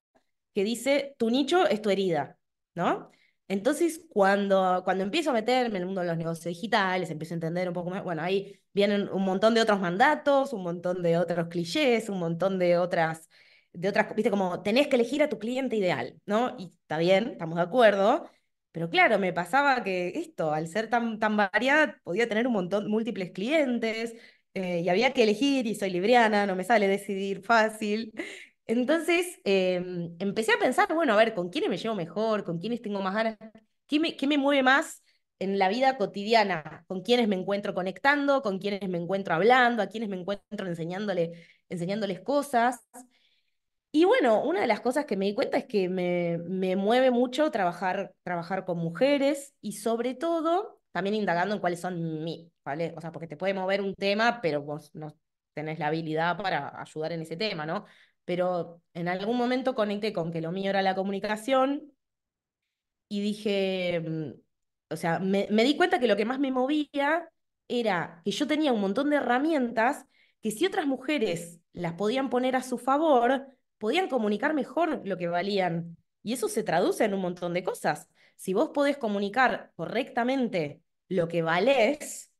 [0.56, 2.38] que dice, tu nicho es tu herida,
[2.74, 3.12] ¿no?
[3.50, 7.38] Entonces, cuando, cuando empiezo a meterme en el mundo de los negocios digitales, empiezo a
[7.38, 11.18] entender un poco más, bueno, ahí vienen un montón de otros mandatos, un montón de
[11.18, 13.28] otros clichés, un montón de otras,
[13.74, 16.56] de otras, viste, como tenés que elegir a tu cliente ideal, ¿no?
[16.60, 18.30] Y está bien, estamos de acuerdo,
[18.72, 22.88] pero claro, me pasaba que esto, al ser tan, tan variada, podía tener un montón,
[22.90, 24.14] múltiples clientes,
[24.54, 28.14] eh, y había que elegir, y soy libriana, no me sale decidir fácil.
[28.70, 32.44] Entonces, em, empecé a pensar, bueno, a ver, ¿con quiénes me llevo mejor?
[32.44, 33.36] ¿Con quiénes tengo más ganas?
[33.88, 35.04] ¿Qué me, qué me mueve más
[35.40, 36.84] en la vida cotidiana?
[36.88, 38.44] ¿Con quiénes me encuentro conectando?
[38.44, 39.82] ¿Con quiénes me encuentro hablando?
[39.82, 41.32] ¿A quiénes me encuentro enseñándole,
[41.70, 42.86] enseñándoles cosas?
[43.92, 47.10] Y bueno, una de las cosas que me di cuenta es que me, me mueve
[47.10, 52.94] mucho trabajar, trabajar con mujeres y sobre todo también indagando en cuáles son mis, ¿vale?
[52.96, 55.18] O sea, porque te puede mover un tema, pero vos no
[55.54, 57.86] tenés la habilidad para ayudar en ese tema, ¿no?
[58.26, 61.92] Pero en algún momento conecté con que lo mío era la comunicación
[63.08, 64.34] y dije, mm,
[64.92, 67.30] o sea, me, me di cuenta que lo que más me movía
[67.68, 70.06] era que yo tenía un montón de herramientas
[70.42, 75.28] que si otras mujeres las podían poner a su favor, podían comunicar mejor lo que
[75.28, 75.98] valían.
[76.24, 78.10] Y eso se traduce en un montón de cosas.
[78.36, 82.32] Si vos podés comunicar correctamente lo que valés,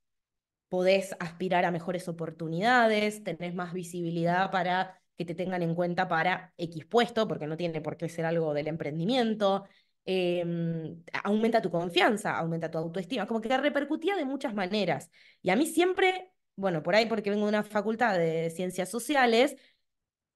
[0.70, 6.54] podés aspirar a mejores oportunidades, tenés más visibilidad para que te tengan en cuenta para
[6.58, 9.66] X puesto, porque no tiene por qué ser algo del emprendimiento.
[10.06, 15.12] Em, aumenta tu confianza, aumenta tu autoestima, como que repercutía de muchas maneras.
[15.42, 19.58] Y a mí siempre, bueno, por ahí porque vengo de una facultad de ciencias sociales,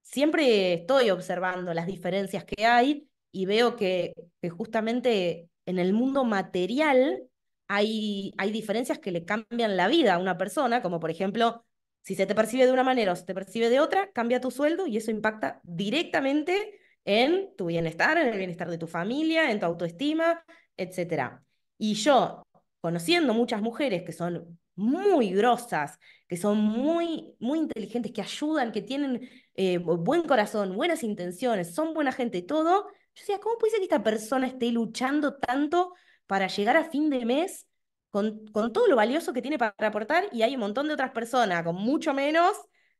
[0.02, 4.14] siempre estoy observando las diferencias que hay y veo que,
[4.58, 7.24] justamente en el mundo material
[7.70, 11.64] hay, hay diferencias que le cambian la vida a una persona, como por ejemplo,
[12.04, 14.52] si se te percibe de una manera o se te percibe de otra, cambia tu
[14.52, 19.60] sueldo y eso impacta directamente en tu bienestar, en el bienestar de tu familia, en
[19.60, 20.44] tu autoestima,
[20.78, 21.40] etc.
[21.78, 22.44] Y yo,
[22.82, 28.82] conociendo muchas mujeres que son muy grosas, que son muy, muy inteligentes, que ayudan, que
[28.82, 33.80] tienen eh, buen corazón, buenas intenciones, son buena gente todo, yo decía, ¿cómo puede ser
[33.80, 35.94] que esta persona esté luchando tanto
[36.26, 37.68] para llegar a fin de mes
[38.14, 41.12] con, con todo lo valioso que tiene para aportar y hay un montón de otras
[41.12, 42.56] personas con mucho menos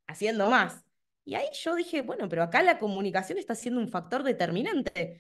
[0.08, 0.84] haciendo más?
[1.24, 5.20] Y ahí yo dije, bueno, pero acá la comunicación está siendo un factor determinante,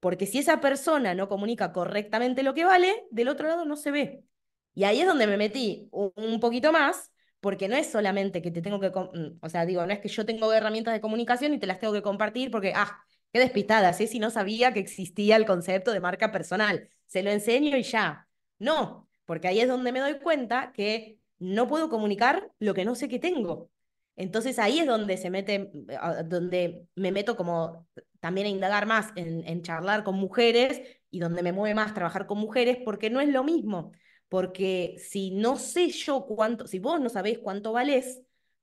[0.00, 3.90] porque si esa persona no comunica correctamente lo que vale, del otro lado no se
[3.92, 4.24] ve.
[4.74, 8.62] Y ahí es donde me metí un poquito más, porque no es solamente que te
[8.62, 11.58] tengo que, mm, o sea, digo, no es que yo tengo herramientas de comunicación y
[11.58, 12.98] te las tengo que compartir porque, ah,
[13.32, 14.06] qué despistada, ¿sí?
[14.06, 18.28] si no sabía que existía el concepto de marca personal, se lo enseño y ya.
[18.58, 22.96] No, porque ahí es donde me doy cuenta que no puedo comunicar lo que no
[22.96, 23.70] sé que tengo.
[24.16, 25.70] Entonces ahí es donde se mete,
[26.24, 27.86] donde me meto como
[28.18, 32.38] también a indagar más en, charlar con mujeres y donde me mueve más trabajar con
[32.38, 33.92] mujeres, porque no es lo mismo.
[34.28, 38.22] Porque si no sé yo cuánto, si vos no sabés cuánto valés,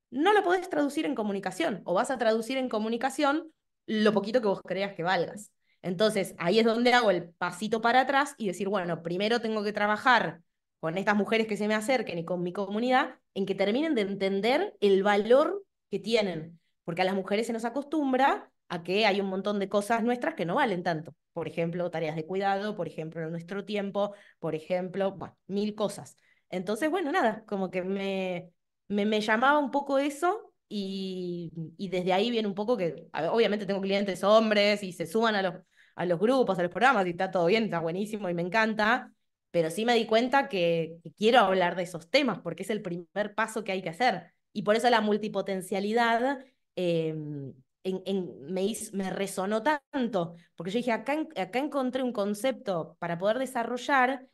[0.09, 3.53] no lo podés traducir en comunicación, o vas a traducir en comunicación
[3.85, 5.49] lo poquito que vos creas que valgas.
[5.81, 9.71] Entonces, ahí es donde hago el pasito para atrás y decir, bueno, primero tengo que
[9.71, 10.41] trabajar
[10.79, 14.01] con estas mujeres que se me acerquen y con mi comunidad, en que terminen de
[14.01, 19.21] entender el valor que tienen, porque a las mujeres se nos acostumbra a que hay
[19.21, 21.15] un montón de cosas nuestras que no valen tanto.
[21.33, 26.17] Por ejemplo, tareas de cuidado, por ejemplo, nuestro tiempo, por ejemplo, bueno, mil cosas.
[26.49, 28.51] Entonces, bueno, nada, como que me,
[28.87, 33.65] me, me llamaba un poco eso y, y, desde ahí viene un poco que, obviamente
[33.65, 35.53] tengo clientes hombres y se suman a los,
[35.95, 39.11] a los grupos, a los programas y está todo bien, está buenísimo y me encanta,
[39.51, 43.35] pero sí me di cuenta que, quiero hablar de esos temas porque es el primer
[43.35, 44.33] paso que hay que hacer.
[44.53, 46.39] Y por eso la multipotencialidad
[46.75, 53.17] em, en, me, me, resonó tanto, porque yo dije, acá, acá encontré un concepto para
[53.17, 54.27] poder desarrollar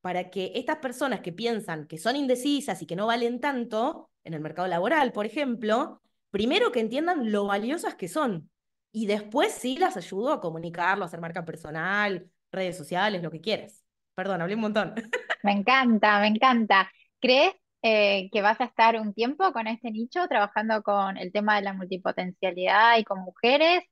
[0.00, 4.34] para que estas personas que piensan que son indecisas y que no valen tanto en
[4.34, 8.50] el mercado laboral, por ejemplo, primero que entiendan lo valiosas que son
[8.92, 13.40] y después sí las ayudo a comunicarlo, a hacer marca personal, redes sociales, lo que
[13.40, 13.83] quieras.
[14.14, 14.94] Perdón, hablé un montón.
[15.42, 16.90] Me encanta, me encanta.
[17.20, 21.56] ¿Crees eh, que vas a estar un tiempo con este nicho trabajando con el tema
[21.56, 23.82] de la multipotencialidad y con mujeres?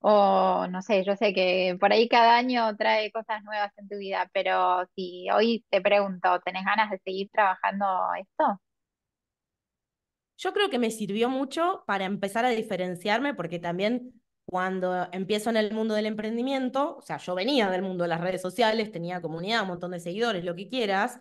[0.00, 3.98] O no sé, yo sé que por ahí cada año trae cosas nuevas en tu
[3.98, 7.86] vida, pero si hoy te pregunto, ¿tenés ganas de seguir trabajando
[8.20, 8.60] esto?
[10.38, 15.56] Yo creo que me sirvió mucho para empezar a diferenciarme, porque también cuando empiezo en
[15.56, 19.20] el mundo del emprendimiento, o sea, yo venía del mundo de las redes sociales, tenía
[19.20, 21.20] comunidad, un montón de seguidores, lo que quieras,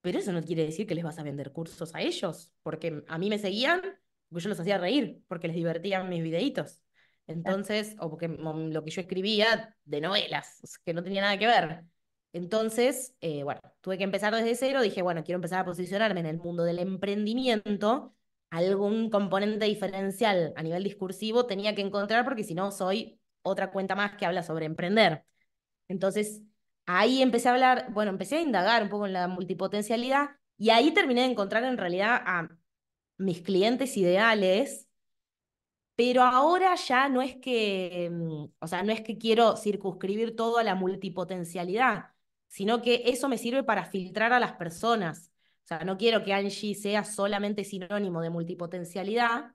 [0.00, 3.18] pero eso no quiere decir que les vas a vender cursos a ellos, porque a
[3.18, 3.82] mí me seguían
[4.28, 6.82] porque yo los hacía reír, porque les divertían mis videitos.
[7.26, 11.84] Entonces, o porque lo que yo escribía de novelas, que no tenía nada que ver.
[12.32, 16.26] Entonces, eh, bueno, tuve que empezar desde cero, dije, bueno, quiero empezar a posicionarme en
[16.26, 18.15] el mundo del emprendimiento
[18.50, 23.94] algún componente diferencial a nivel discursivo tenía que encontrar porque si no soy otra cuenta
[23.94, 25.24] más que habla sobre emprender.
[25.88, 26.42] Entonces,
[26.86, 30.92] ahí empecé a hablar, bueno, empecé a indagar un poco en la multipotencialidad y ahí
[30.92, 32.48] terminé de encontrar en realidad a
[33.18, 34.88] mis clientes ideales,
[35.94, 40.58] pero ahora ya no es que, mm, o sea, no es que quiero circunscribir todo
[40.58, 42.10] a la multipotencialidad,
[42.48, 45.32] sino que eso me sirve para filtrar a las personas.
[45.66, 49.46] O sea, no quiero que Angie sea solamente sinónimo de multipotencialidad,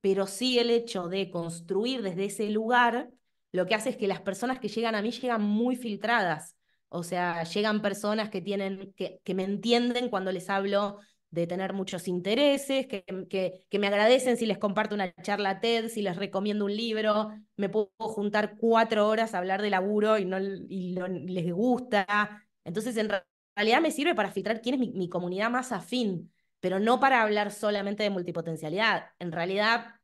[0.00, 3.08] pero sí el hecho de construir desde ese lugar,
[3.52, 6.56] lo que hace es que las personas que llegan a mí llegan muy filtradas.
[6.88, 10.98] O sea, llegan personas que, tienen, que, que me entienden cuando les hablo
[11.30, 15.86] de tener muchos intereses, que, que, que, me agradecen si les comparto una charla TED,
[15.86, 20.24] si les recomiendo un libro, me puedo juntar cuatro horas a hablar de laburo y,
[20.24, 20.96] no, y
[21.28, 22.44] les gusta.
[22.64, 23.12] Entonces, en
[23.56, 27.50] realidad me sirve para filtrar quién es mi, comunidad más afín, pero no para hablar
[27.50, 29.10] solamente de multipotencialidad.
[29.18, 29.94] En realidad,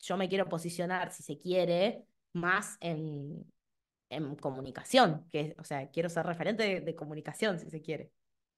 [0.00, 3.44] yo me quiero posicionar, si se quiere, más en,
[4.10, 8.10] en comunicación, que, o sea, quiero ser referente de, comunicación, si se quiere.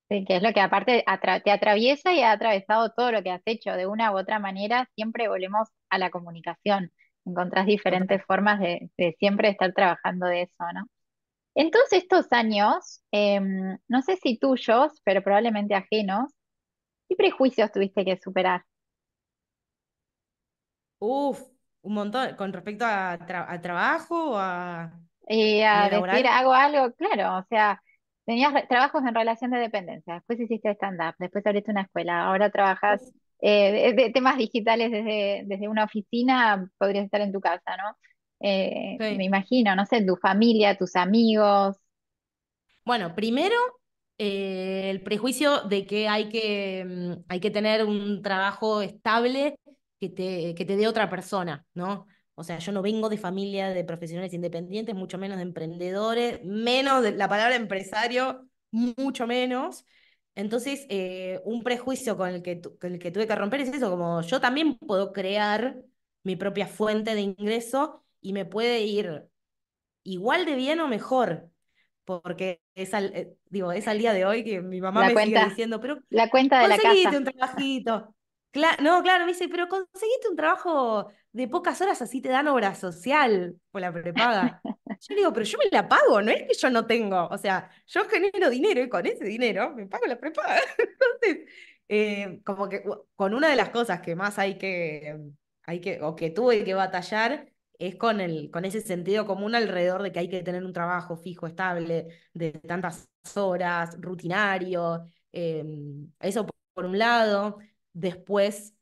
[0.08, 1.04] Sí, que es lo que aparte
[1.44, 3.72] te atraviesa y ha atravesado todo lo que has hecho.
[3.72, 6.92] De una u otra manera, siempre volvemos a la comunicación.
[7.24, 10.86] Encontrás diferentes formas de, de siempre estar trabajando de eso, ¿no?
[11.58, 16.30] En todos estos años, em, no sé si tuyos, pero probablemente ajenos,
[17.08, 18.62] ¿qué prejuicios tuviste que superar?
[20.98, 21.40] Uf,
[21.80, 22.36] un montón.
[22.36, 23.16] ¿Con respecto a,
[23.62, 24.92] trabajo o a,
[25.28, 27.82] Y a decir, hago algo, claro, o sea,
[28.26, 33.14] tenías trabajos en relación de dependencia, después hiciste stand-up, después abriste una escuela, ahora trabajas
[33.40, 37.96] eh, de, temas digitales desde, desde una oficina, podrías estar en tu casa, ¿no?
[38.40, 41.76] Eh, me imagino, no sé, tu familia, tus amigos.
[42.84, 43.54] Bueno, primero
[44.18, 49.58] eh, el prejuicio de que hay que, mm, hay que tener un trabajo estable
[50.00, 52.06] que te, que te dé otra persona, ¿no?
[52.34, 57.02] O sea, yo no vengo de familia de profesionales independientes, mucho menos de emprendedores, menos
[57.02, 59.84] de la palabra empresario, mucho menos.
[60.34, 63.90] Entonces, eh, un prejuicio con el, que con el que tuve que romper es eso,
[63.90, 65.76] como yo también puedo crear
[66.24, 69.22] mi propia fuente de ingreso y me puede ir
[70.02, 71.48] igual de bien o mejor.
[72.04, 75.44] porque es al, eh, digo, es al día de hoy que mi mamá me sigue
[75.44, 77.16] diciendo, pero la cuenta de la casa.
[77.16, 78.14] un trabajito.
[78.82, 82.74] no, claro, me dice, pero conseguiste un trabajo de pocas horas, así te dan obra
[82.74, 84.60] social por la prepaga.
[85.08, 87.70] Yo digo, pero yo me la pago, no es que yo no tengo, o sea,
[87.86, 90.58] yo genero dinero y con ese dinero me pago la prepaga.
[90.78, 91.52] Entonces,
[91.86, 92.82] eh, como que
[93.14, 95.18] con una de las cosas que más hay que,
[95.64, 97.46] hay que, o que tuve que batallar,
[97.78, 101.16] es con, el, con ese sentido común alrededor de que hay que tener un trabajo
[101.16, 105.10] fijo, estable, de tantas horas, rutinario.
[105.32, 107.58] Em, eso por un lado.
[107.92, 108.74] Después,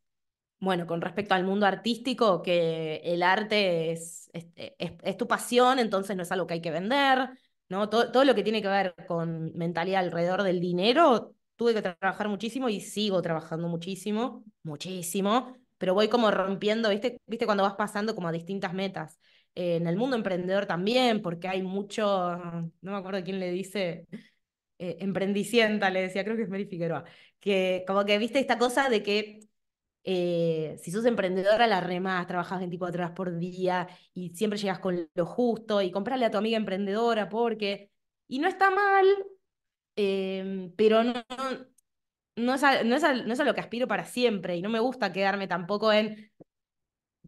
[0.61, 6.23] bueno, con respecto al mundo artístico, que el arte es, es, tu pasión, entonces no
[6.23, 7.31] es algo que hay que vender,
[7.69, 7.89] ¿no?
[7.89, 12.29] Todo, todo lo que tiene que ver con mentalidad alrededor del dinero, tuve que trabajar
[12.29, 17.21] muchísimo y sigo trabajando muchísimo, muchísimo, pero voy como rompiendo, ¿viste?
[17.27, 19.19] ¿Viste cuando vas pasando como a distintas metas?
[19.55, 22.05] Eh, en el mundo emprendedor también, porque hay mucho,
[22.81, 24.07] no me acuerdo quién le dice,
[24.79, 27.05] eh, emprendicienta, le decía, creo que es Mary Figueroa,
[27.41, 29.41] que como que viste esta cosa de que
[30.05, 35.09] eh, si sos emprendedora, la remas, trabajas 24 horas por día y siempre llegas con
[35.15, 37.91] lo justo y comprarle a tu amiga emprendedora porque...
[38.27, 39.07] Y no está mal,
[40.77, 41.15] pero no,
[42.37, 44.81] es a, no, es no es a lo que aspiro para siempre y no me
[44.81, 46.31] gusta quedarme tampoco en...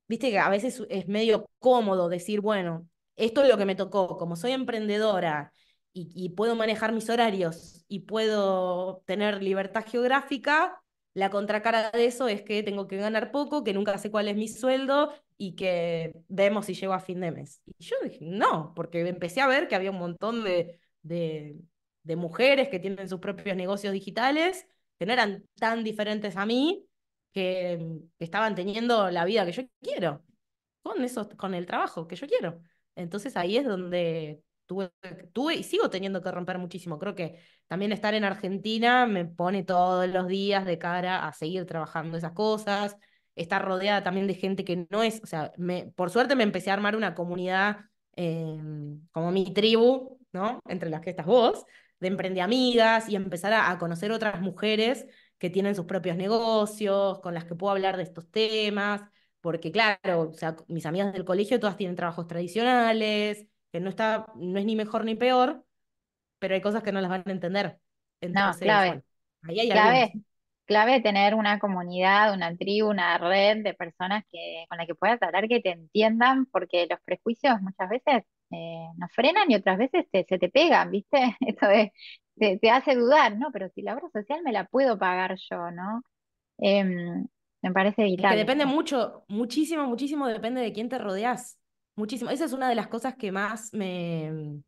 [0.09, 4.17] Viste que a veces es medio cómodo decir, bueno, esto es lo que me tocó,
[4.17, 5.53] como soy emprendedora
[5.99, 10.83] y, puedo manejar mis horarios y puedo tener libertad geográfica,
[11.15, 14.37] la contracara de eso es que tengo que ganar poco, que nunca sé cuál es
[14.37, 17.63] mi sueldo y que vemos si llego a fin de mes.
[17.65, 21.57] Y yo dije, no, porque empecé a ver que había un montón de, de,
[22.03, 24.67] de mujeres que tienen sus propios negocios digitales,
[24.99, 26.86] que no eran tan diferentes a mí,
[27.32, 27.78] que,
[28.18, 30.24] que estaban teniendo la vida que yo quiero,
[30.82, 32.61] con, eso, con el trabajo que yo quiero.
[32.94, 34.90] Entonces ahí es donde tuve,
[35.32, 36.99] tuve y sigo teniendo que romper muchísimo.
[36.99, 41.66] Creo que también estar en Argentina me pone todos los días de cara a seguir
[41.66, 42.97] trabajando esas cosas,
[43.34, 46.70] estar rodeada también de gente que no es, o sea, me, por suerte me empecé
[46.70, 47.78] a armar una comunidad
[48.16, 50.61] em, como mi tribu, ¿no?
[50.66, 51.64] Entre las que estás vos,
[52.01, 55.07] de emprendeamigas y empezar a, a conocer otras mujeres
[55.38, 59.03] que tienen sus propios negocios, con las que puedo hablar de estos temas,
[59.40, 63.47] porque claro, o sea, mis amigas del colegio todas tienen trabajos tradicionales,
[63.80, 65.64] no está, no es ni mejor ni peor,
[66.38, 67.78] pero hay cosas que no las van a entender.
[68.20, 69.03] Entonces, no, clave.
[69.42, 70.12] ahí hay clave,
[70.64, 75.20] clave tener una comunidad, una tribu, una red de personas que, con las que puedas
[75.22, 80.07] hablar, que te entiendan, porque los prejuicios muchas veces eh, nos frenan y otras veces
[80.11, 81.18] te, se te pegan, ¿viste?
[81.40, 81.90] Eso es,
[82.36, 83.51] te, hace dudar, ¿no?
[83.53, 86.03] Pero si la obra social me la puedo pagar yo, ¿no?
[86.59, 87.26] Em,
[87.62, 88.32] me parece vital.
[88.32, 91.59] que depende mucho, muchísimo, muchísimo depende de quién te rodeas.
[91.97, 92.30] Muchísimo.
[92.30, 94.61] Esa es una de las cosas que más me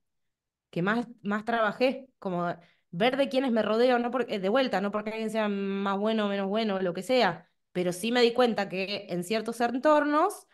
[0.70, 2.54] que más, más trabajé, como
[2.90, 6.26] ver de quiénes me rodeo, no porque, de vuelta, no porque alguien sea más bueno
[6.26, 10.46] o menos bueno, lo que sea, pero sí me di cuenta que en ciertos entornos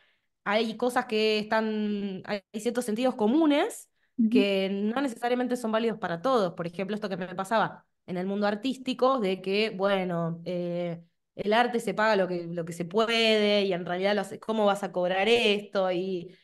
[0.44, 3.90] hay cosas que están, hay ciertos sentidos comunes
[4.30, 6.52] que no necesariamente son válidos para todos.
[6.54, 11.02] Por ejemplo, esto que me pasaba en el mundo artístico, de que, bueno, eh,
[11.34, 14.66] el arte se paga lo que, lo que se puede y en realidad lo ¿cómo
[14.66, 15.90] vas a cobrar esto?
[15.90, 16.36] Y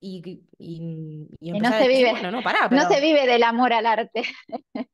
[0.00, 2.12] y, y, no se vive,
[2.70, 4.22] no, se vive del amor al arte.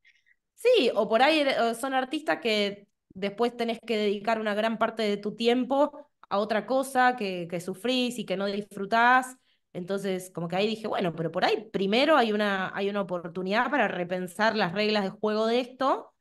[0.55, 1.45] sí, o por ahí
[1.79, 6.67] son artistas que después tenés que dedicar una gran parte de tu tiempo a otra
[6.67, 9.37] cosa que, que sufrís y que no disfrutás.
[9.75, 13.71] Entonces, como que ahí dije, bueno, pero por ahí primero hay una, hay una oportunidad
[13.71, 16.15] para repensar las reglas de juego de esto.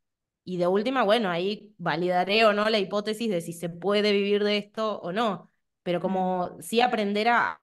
[0.44, 4.44] Y de última, bueno, ahí validaré o no la hipótesis de si se puede vivir
[4.44, 5.50] de esto o no.
[5.84, 7.60] Pero como sí aprender a,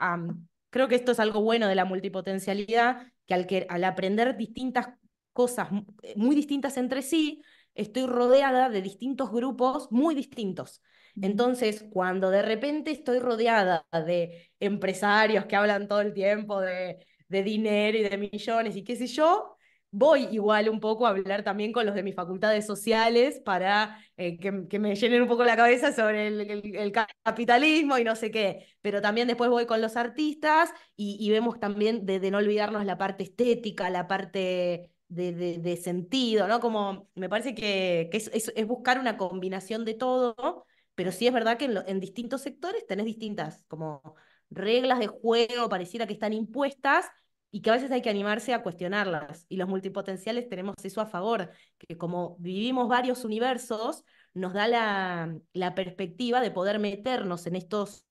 [0.71, 4.89] creo que esto es algo bueno de la multipotencialidad, que al, que, al aprender distintas
[5.35, 5.69] cosas
[6.03, 7.43] eh, muy distintas entre sí,
[7.75, 10.83] estoy rodeada de distintos grupos muy distintos.
[11.23, 17.43] Entonces, cuando de repente estoy rodeada de empresarios que hablan todo el tiempo de, de
[17.43, 19.57] dinero y de millones y qué sé yo,
[19.91, 24.39] voy igual un poco a hablar también con los de mis facultades sociales para eh,
[24.39, 26.93] que, me llenen un poco la cabeza sobre el,
[27.23, 28.67] capitalismo y no sé qué.
[28.83, 33.25] Pero también después voy con los artistas y, vemos también de, no olvidarnos la parte
[33.25, 36.61] estética, la parte de, sentido, ¿no?
[36.61, 40.67] Como me parece que, es, buscar una combinación de todo,
[40.99, 44.03] pero sí es verdad que en, distintos sectores tenés distintas como
[44.51, 47.07] reglas de juego, pareciera que están impuestas
[47.53, 49.47] y que a veces hay que animarse a cuestionarlas.
[49.49, 54.03] Y los multipotenciales tenemos eso a favor, que como vivimos varios universos,
[54.35, 58.05] nos da la, perspectiva de poder meternos en estos,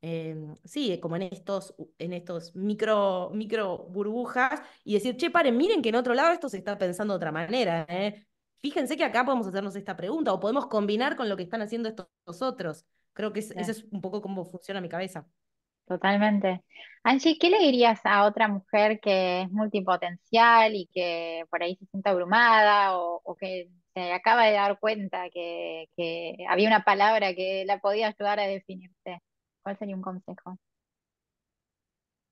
[0.00, 5.80] em, sí, como en estos, en estos micro, micro burbujas y decir, che, paren, miren
[5.80, 7.86] que en otro lado esto se está pensando de otra manera.
[7.88, 8.26] ¿eh?
[8.60, 11.88] Fíjense que acá podemos hacernos esta pregunta o podemos combinar con lo que están haciendo
[11.88, 12.84] estos otros.
[13.12, 15.26] Creo que es, ese es un poco cómo funciona mi cabeza.
[15.86, 16.64] Totalmente.
[17.04, 21.86] Angie, ¿qué le dirías a otra mujer que es multipotencial y que por ahí se
[21.86, 25.86] siente abrumada o, que se acaba de dar cuenta que,
[26.48, 29.20] había una palabra que la podía ayudar a definirse?
[29.62, 30.58] ¿Cuál sería un consejo?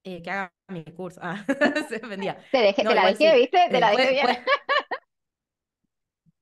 [0.02, 1.20] Eh, que haga mi curso.
[1.22, 1.44] Ah,
[1.88, 2.36] se vendía.
[2.50, 3.58] Te, dejé, te la dejé, ¿viste?
[3.70, 4.26] Te la dejé bien.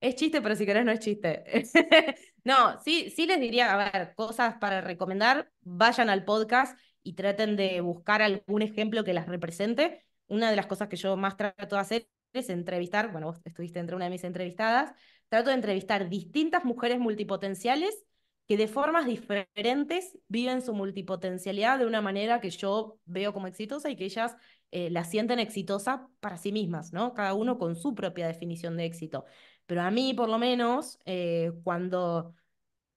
[0.02, 1.44] Es chiste, pero si querés no es chiste.
[2.44, 7.54] no, sí, sí les diría, a ver, cosas para recomendar, vayan al podcast y traten
[7.56, 10.04] de buscar algún ejemplo que las represente.
[10.26, 13.78] Una de las cosas que yo más trato de hacer es entrevistar, bueno, vos estuviste
[13.78, 14.92] entre una de mis entrevistadas,
[15.28, 18.04] trato de entrevistar distintas mujeres multipotenciales
[18.48, 23.88] que de formas diferentes viven su multipotencialidad de una manera que yo veo como exitosa
[23.88, 24.34] y que ellas
[24.72, 27.14] eh, la sienten exitosa para sí mismas, ¿no?
[27.14, 29.26] Cada uno con su propia definición de éxito.
[29.66, 32.34] Pero a mí, por lo menos, eh, cuando,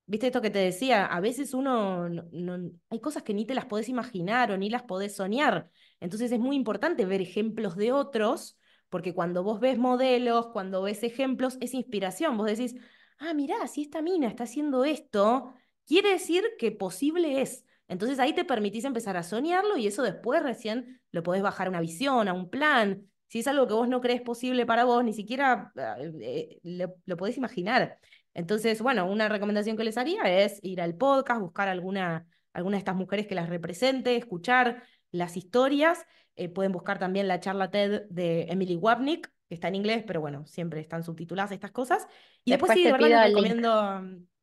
[0.05, 3.65] viste esto que te decía, a veces uno, no, hay cosas que ni te las
[3.65, 5.69] podés imaginar o ni las podés soñar.
[5.99, 8.57] Entonces es muy importante ver ejemplos de otros,
[8.89, 12.37] porque cuando vos ves modelos, cuando ves ejemplos, es inspiración.
[12.37, 12.75] Vos decís,
[13.19, 15.53] ah, mirá, si esta mina está haciendo esto,
[15.85, 17.65] quiere decir que posible es.
[17.87, 21.69] Entonces ahí te permitís empezar a soñarlo y eso después recién lo podés bajar a
[21.69, 23.09] una visión, a un plan.
[23.27, 27.17] Si es algo que vos no crees posible para vos, ni siquiera ah, eh, lo,
[27.17, 27.99] podés imaginar.
[28.33, 32.79] Entonces, bueno, una recomendación que les haría es ir al podcast, buscar alguna, alguna de
[32.79, 36.05] estas mujeres que las represente, escuchar las historias.
[36.35, 40.21] Eh, pueden buscar también la charla TED de Emily Wapnick, que está en inglés, pero
[40.21, 42.07] bueno, siempre están subtituladas estas cosas.
[42.43, 43.69] Y después, sí, de verdad les recomiendo.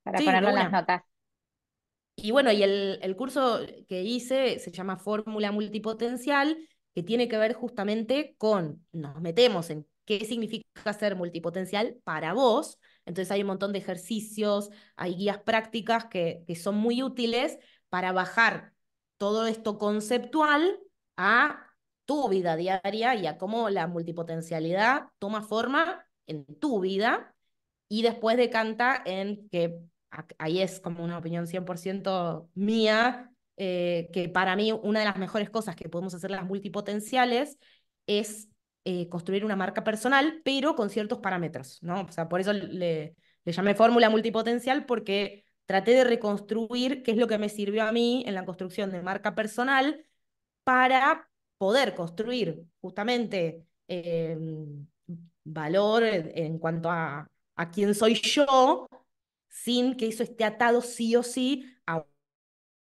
[0.03, 1.03] Para ponerlo en las notas.
[2.17, 6.59] Y bueno, y el, el curso que hice se llama Fórmula Multipotencial
[6.95, 12.79] que tiene que ver justamente con, nos metemos en qué significa ser multipotencial para vos.
[13.07, 18.13] Entonces hay un montón de ejercicios, hay guías prácticas que, que son muy útiles para
[18.13, 18.73] bajar
[19.17, 20.81] todo esto conceptual
[21.17, 21.67] a
[22.05, 27.35] tu vida diaria y a cómo la multipotencialidad toma forma en tu vida
[27.89, 29.81] y después decanta en que
[30.39, 33.32] ahí es como una opinión 100% mía,
[33.65, 37.59] eh, que para mí una de las mejores cosas que podemos hacer las multipotenciales
[38.09, 38.49] es
[38.85, 42.01] eh, construir una marca personal, pero con ciertos parámetros, ¿no?
[42.03, 47.29] O sea, por eso le, llamé fórmula multipotencial, porque traté de reconstruir qué es lo
[47.29, 50.05] que me sirvió a mí en la construcción de marca personal
[50.65, 54.89] para poder construir justamente em,
[55.45, 58.89] valor en, cuanto a, a quién soy yo,
[59.49, 62.05] sin que eso esté atado sí o sí a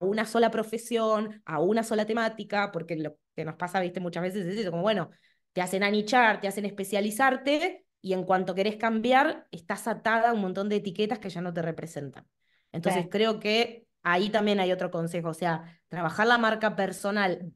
[0.00, 4.46] una sola profesión, a una sola temática, porque lo que nos pasa, viste, muchas veces
[4.46, 5.10] es eso, como bueno,
[5.52, 10.40] te hacen anichar, te hacen especializarte, y en cuanto querés cambiar, estás atada a un
[10.40, 12.26] montón de etiquetas que ya no te representan.
[12.72, 17.52] Entonces creo que ahí también hay otro consejo, o sea, trabajar la marca personal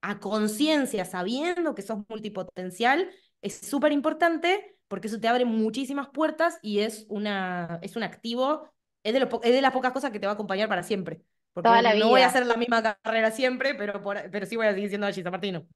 [0.00, 3.10] a conciencia, sabiendo que sos multipotencial,
[3.42, 8.68] es súper importante porque eso te abre muchísimas puertas y es, una, es un activo,
[9.02, 11.22] es de, es de las pocas cosas que te va a acompañar para siempre.
[11.62, 14.90] Porque no voy a hacer la misma carrera siempre, pero, pero sí voy a seguir
[14.90, 15.66] siendo San Martino.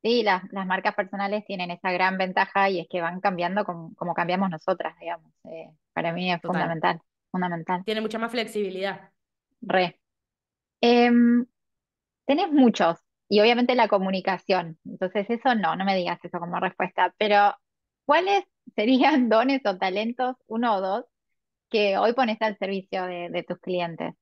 [0.00, 3.94] Sí, las, las marcas personales tienen esa gran ventaja y es que van cambiando como,
[3.96, 5.32] como cambiamos nosotras, digamos.
[5.44, 7.00] Eh, para mí es fundamental,
[7.32, 7.82] fundamental.
[7.84, 9.10] Tiene mucha más flexibilidad.
[9.60, 9.98] Re.
[10.80, 11.46] Em,
[12.26, 14.78] tenés muchos, y obviamente la comunicación.
[14.84, 17.56] Entonces, eso no, no me digas eso como respuesta, pero
[18.04, 18.44] ¿cuáles
[18.76, 21.04] serían dones o talentos, uno o dos,
[21.70, 24.14] que hoy pones al servicio de, de tus clientes?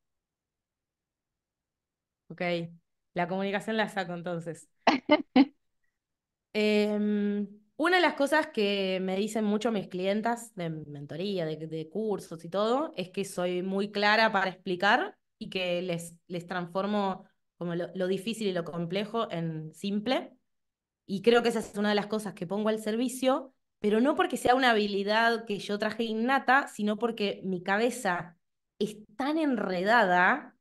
[2.33, 2.41] Ok,
[3.15, 4.69] la comunicación la saco entonces.
[6.55, 12.45] Em, una de las cosas que me dicen mucho mis clientas de mentoría, de, cursos
[12.45, 17.25] y todo, es que soy muy clara para explicar y que les, les transformo
[17.57, 20.37] como lo, lo difícil y lo complejo en simple.
[21.07, 24.15] Y creo que esa es una de las cosas que pongo al servicio, pero no
[24.15, 28.37] porque sea una habilidad que yo traje innata, sino porque mi cabeza
[28.79, 30.52] es tan enredada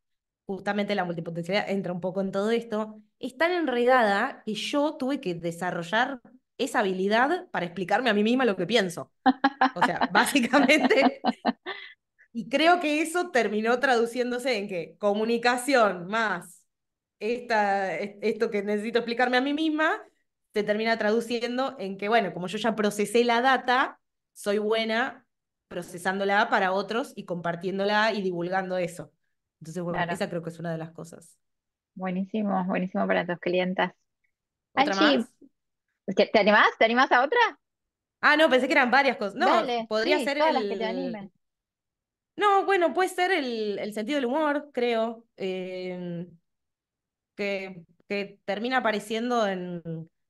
[0.56, 5.22] justamente la multipotencialidad entra un poco en todo esto, es tan enredada que yo tuve
[5.22, 6.20] que desarrollar
[6.58, 9.12] esa habilidad para explicarme a mí misma lo que pienso.
[9.76, 11.22] O sea, básicamente,
[12.34, 16.66] y creo que eso terminó traduciéndose en que comunicación más
[17.20, 20.02] esta, esto que necesito explicarme a mí misma,
[20.54, 24.00] se termina traduciendo en que, bueno, como yo ya procesé la data,
[24.34, 25.26] soy buena
[25.70, 29.12] procesándola para otros y compartiéndola y divulgando eso.
[29.62, 31.38] Entonces, bueno, esa creo que es una de las cosas.
[31.96, 33.94] Buenísimo, buenísimo para tus clientas.
[34.74, 35.30] ¿Otra Angie, más?
[36.16, 36.68] ¿te animás?
[36.78, 37.40] ¿Te animás a otra?
[38.22, 39.36] Ah, no, pensé que eran varias cosas.
[39.36, 40.86] No, Dale, podría sí, ser todas las que te el...
[40.86, 41.32] animen.
[42.36, 46.26] No, bueno, puede ser el, el sentido del humor, creo, eh,
[47.36, 49.82] que, que termina apareciendo en,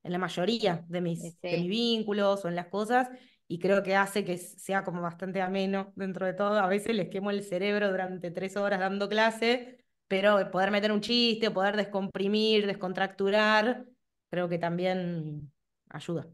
[0.04, 3.10] en la mayoría de mis, de mis vínculos o en las cosas,
[3.56, 6.60] y creo que hace que sea como bastante ameno dentro de todo.
[6.60, 11.02] A veces les quemo el cerebro durante tres horas dando clase, pero poder meter un
[11.02, 13.86] chiste, poder descomprimir, descontracturar,
[14.30, 15.52] creo que también
[15.90, 16.28] ayuda.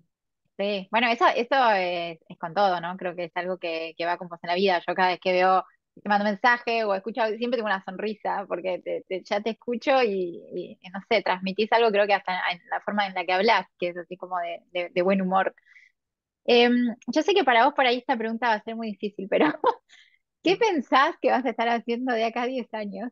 [0.57, 0.87] sí.
[0.91, 2.95] Bueno, eso, eso es, con todo, ¿no?
[2.97, 4.81] Creo que es algo que, que va con vos en la vida.
[4.87, 5.65] Yo cada vez que veo,
[6.01, 10.77] te mando mensaje o escucho, siempre tengo una sonrisa porque te- ya te escucho y,
[10.93, 13.89] no sé, transmitís algo, creo que hasta en la forma en la que hablas, que
[13.89, 15.55] es así como de buen humor.
[16.47, 19.27] Em, yo sé que para vos por ahí esta pregunta va a ser muy difícil,
[19.29, 19.47] pero
[20.43, 23.11] ¿qué pensás que vas a estar haciendo de acá a 10 años?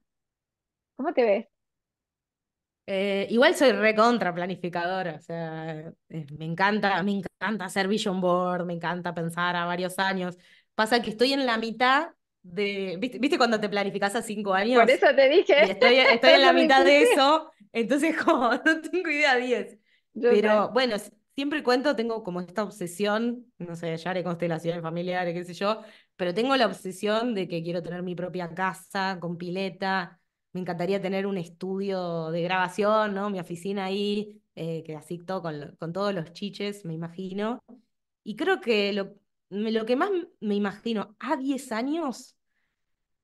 [0.98, 1.48] ¿Cómo te ves?
[2.88, 8.66] Eh, igual soy recontra planificadora, o sea, eh, me encanta, me encanta hacer vision board,
[8.66, 10.38] me encanta pensar a varios años.
[10.76, 12.10] Pasa que estoy en la mitad
[12.44, 14.92] de, ¿viste, viste cuando te planificás a cinco Por años?
[14.92, 19.36] eso te Y dije, estoy, en la mitad de eso, entonces como no tengo idea
[19.38, 19.80] 10.
[20.14, 20.52] Yo sé.
[20.52, 20.96] Pero bueno,
[21.36, 25.82] siempre cuento, tengo como esta obsesión, no sé, ya haré constelaciones familiares, qué sé yo,
[26.16, 30.20] pero tengo la obsesión de que quiero tener mi propia casa con pileta,
[30.54, 33.30] me encantaría tener un estudio de grabación, ¿no?
[33.30, 37.60] Mi oficina ahí, eh, que así todo con, con todos los chiches, me imagino.
[38.24, 39.16] Y creo que lo,
[39.50, 40.10] lo que más
[40.40, 42.38] me imagino a 10 años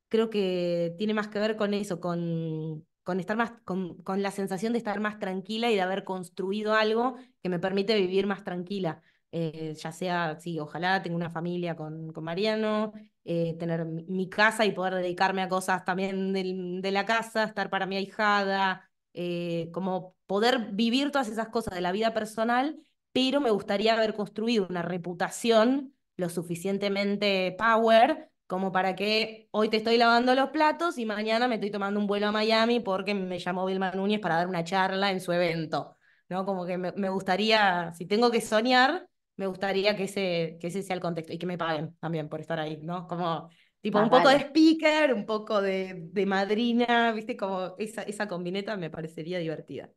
[0.09, 4.71] creo que tiene más que ver con eso, con, con estar más, con, la sensación
[4.71, 9.01] de estar más tranquila y de haber construido algo que me permite vivir más tranquila.
[9.33, 12.93] Eh, ya sea, sí, ojalá tenga una familia con, con Mariano,
[13.25, 17.85] eh, tener mi, casa y poder dedicarme a cosas también de la casa, estar para
[17.85, 22.79] mi ahijada, eh, como poder vivir todas esas cosas de la vida personal,
[23.11, 29.77] pero me gustaría haber construido una reputación lo suficientemente power como para que hoy te
[29.77, 33.39] estoy lavando los platos y mañana me estoy tomando un vuelo a Miami porque me
[33.39, 35.95] llamó Vilma Núñez para dar una charla en su evento,
[36.27, 36.45] ¿no?
[36.45, 40.83] Como que me, me gustaría, si tengo que soñar, me gustaría que ese, que ese
[40.83, 43.07] sea el contexto y que me paguen también por estar ahí, ¿no?
[43.07, 43.49] Como
[43.79, 47.37] tipo un poco de speaker, un poco de, de madrina, ¿viste?
[47.37, 49.89] Como esa, esa combineta me parecería divertida.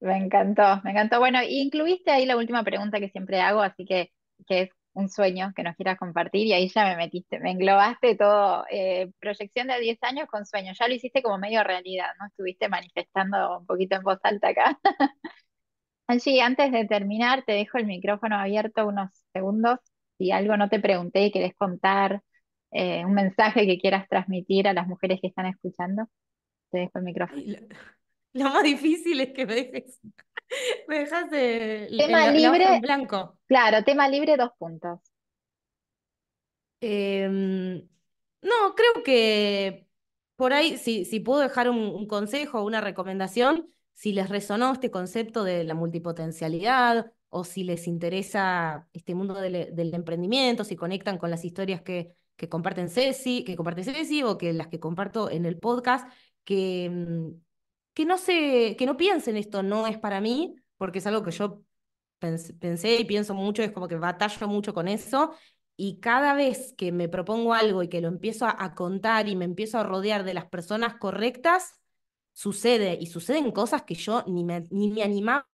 [0.00, 1.18] Me encantó, me encantó.
[1.18, 4.12] Bueno, y incluiste ahí la última pregunta que siempre hago, así que,
[4.46, 8.16] que es un sueño que nos quieras compartir, y ahí ya me metiste, me englobaste
[8.16, 8.64] todo.
[8.70, 10.72] eh, proyección de 10 años con sueño.
[10.78, 12.26] Ya lo hiciste como medio realidad, ¿no?
[12.26, 14.78] Estuviste manifestando un poquito en voz alta acá.
[16.08, 19.78] Angie, antes de terminar, te dejo el micrófono abierto unos segundos.
[20.18, 22.22] Si algo no te pregunté y querés contar,
[22.70, 26.08] eh, un mensaje que quieras transmitir a las mujeres que están escuchando,
[26.70, 27.42] te dejo el micrófono.
[28.32, 30.00] Lo más difícil es que me dejes,
[30.88, 33.38] me dejas en Tema la hoja en libre, blanco.
[33.46, 35.00] claro, tema libre, dos puntos.
[36.80, 37.88] Em,
[38.42, 39.86] no, creo que
[40.36, 44.72] por ahí, si, si puedo dejar un, un consejo o una recomendación, si les resonó
[44.72, 50.76] este concepto de la multipotencialidad o si les interesa este mundo del, del emprendimiento, si
[50.76, 54.78] conectan con las historias que, que comparten Ceci, que comparte Ceci o que las que
[54.78, 56.08] comparto en el podcast,
[56.44, 57.47] que, mm,
[57.98, 61.32] que no se, que no piensen esto no es para mí, porque es algo que
[61.32, 61.62] yo
[62.20, 65.32] pens- pensé y pienso mucho, es como que batallo mucho con eso.
[65.76, 69.36] Y cada vez que me propongo algo y que lo empiezo a, a contar y
[69.36, 71.74] me empiezo a rodear de las personas correctas,
[72.32, 75.46] sucede y suceden cosas que yo ni me, ni me animaba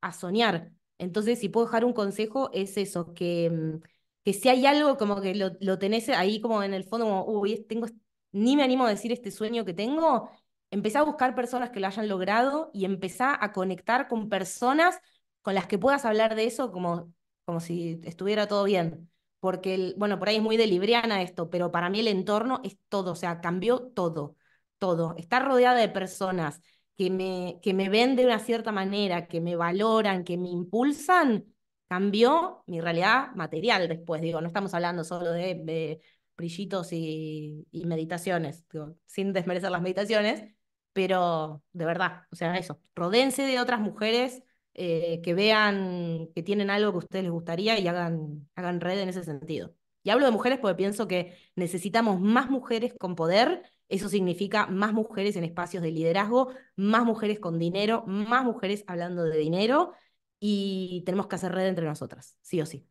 [0.00, 0.72] a soñar.
[0.98, 3.80] Entonces, si puedo dejar un consejo, es eso, que, mm,
[4.24, 7.24] que si hay algo como que lo, lo tenés ahí como en el fondo, como,
[7.26, 7.86] uy, tengo,
[8.32, 10.30] ni me animo a decir este sueño que tengo,
[10.76, 15.00] empezá a buscar personas que lo hayan logrado y empezá a conectar con personas
[15.42, 17.12] con las que puedas hablar de eso como,
[17.44, 19.10] como si estuviera todo bien.
[19.40, 22.60] Porque, el, bueno, por ahí es muy de libriana esto, pero para mí el entorno
[22.64, 24.36] es todo, o sea, cambió todo,
[24.78, 25.14] todo.
[25.16, 26.60] Estar rodeada de personas
[26.96, 31.44] que me, que me ven de una cierta manera, que me valoran, que me impulsan,
[31.88, 34.22] cambió mi realidad material después.
[34.22, 36.00] Digo, no estamos hablando solo de, de
[36.36, 40.55] brillitos y, y meditaciones, digo, sin desmerecer las meditaciones,
[40.96, 44.42] pero de verdad, o sea, eso, rodéense de otras mujeres
[44.72, 49.00] eh, que vean que tienen algo que a ustedes les gustaría y hagan, hagan red
[49.00, 49.74] en ese sentido.
[50.02, 54.94] Y hablo de mujeres porque pienso que necesitamos más mujeres con poder, eso significa más
[54.94, 59.92] mujeres en espacios de liderazgo, más mujeres con dinero, más mujeres hablando de dinero
[60.40, 62.88] y tenemos que hacer red entre nosotras, sí o sí.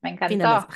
[0.00, 0.68] Me encantó,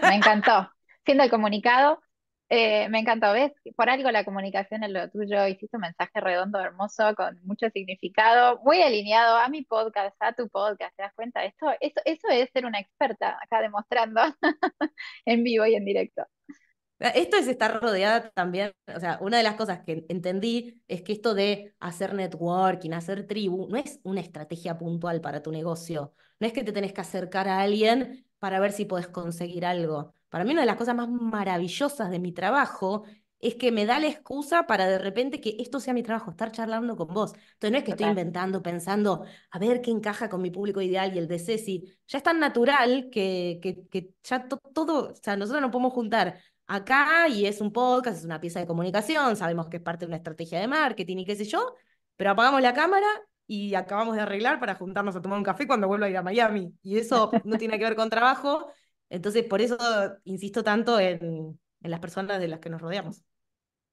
[0.00, 0.72] me encantó.
[1.04, 2.00] Siendo el comunicado,
[2.48, 3.52] Eh, me encantó, ¿ves?
[3.74, 8.60] Por algo la comunicación es lo tuyo, hiciste un mensaje redondo, hermoso, con mucho significado,
[8.64, 11.44] muy alineado a mi podcast, a tu podcast, ¿te das cuenta?
[11.44, 14.20] Esto, eso, eso es ser una experta acá demostrando
[15.24, 16.22] en vivo y en directo.
[17.00, 21.02] Ah, esto es estar rodeada también, o sea, una de las cosas que entendí es
[21.02, 26.14] que esto de hacer networking, hacer tribu, no es una estrategia puntual para tu negocio,
[26.40, 30.14] no es que te tenés que acercar a alguien para ver si podés conseguir algo.
[30.36, 33.04] Para mí una de las cosas más maravillosas de mi trabajo
[33.40, 36.52] es que me da la excusa para de repente que esto sea mi trabajo, estar
[36.52, 37.32] charlando con vos.
[37.32, 41.14] Entonces no es que estoy inventando, pensando, a ver qué encaja con mi público ideal
[41.14, 41.90] y el de Ceci.
[42.06, 43.60] Ya es tan natural que,
[43.90, 48.24] que, ya todo, o sea, nosotros nos podemos juntar acá y es un podcast, es
[48.26, 51.34] una pieza de comunicación, sabemos que es parte de una estrategia de marketing y qué
[51.34, 51.76] sé yo,
[52.14, 53.06] pero apagamos la cámara
[53.46, 56.22] y acabamos de arreglar para juntarnos a tomar un café cuando vuelva a ir a
[56.22, 56.74] Miami.
[56.82, 58.70] Y eso no tiene que ver con trabajo.
[59.10, 59.78] Entonces, por eso
[60.24, 63.22] insisto tanto en, en las personas de las que nos rodeamos.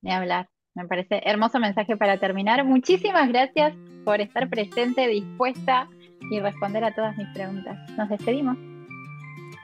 [0.01, 0.49] Ni hablar.
[0.76, 2.66] Me parece hermoso mensaje para terminar.
[2.66, 5.88] Muchísimas gracias por estar presente, dispuesta
[6.32, 7.78] y responder a todas mis preguntas.
[7.91, 8.57] Nos despedimos.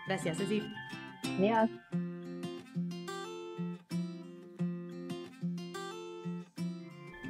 [0.08, 0.62] Gracias, Ceci.
[1.38, 1.70] Adiós.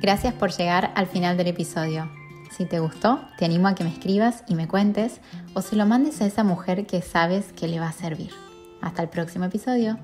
[0.01, 2.09] Gracias por llegar al final del episodio.
[2.59, 5.21] Si te gustó, te animo a que me escribas y me cuentes
[5.53, 8.31] o se lo mandes a esa mujer que sabes que le va a servir.
[8.81, 9.97] Hasta el próximo episodio.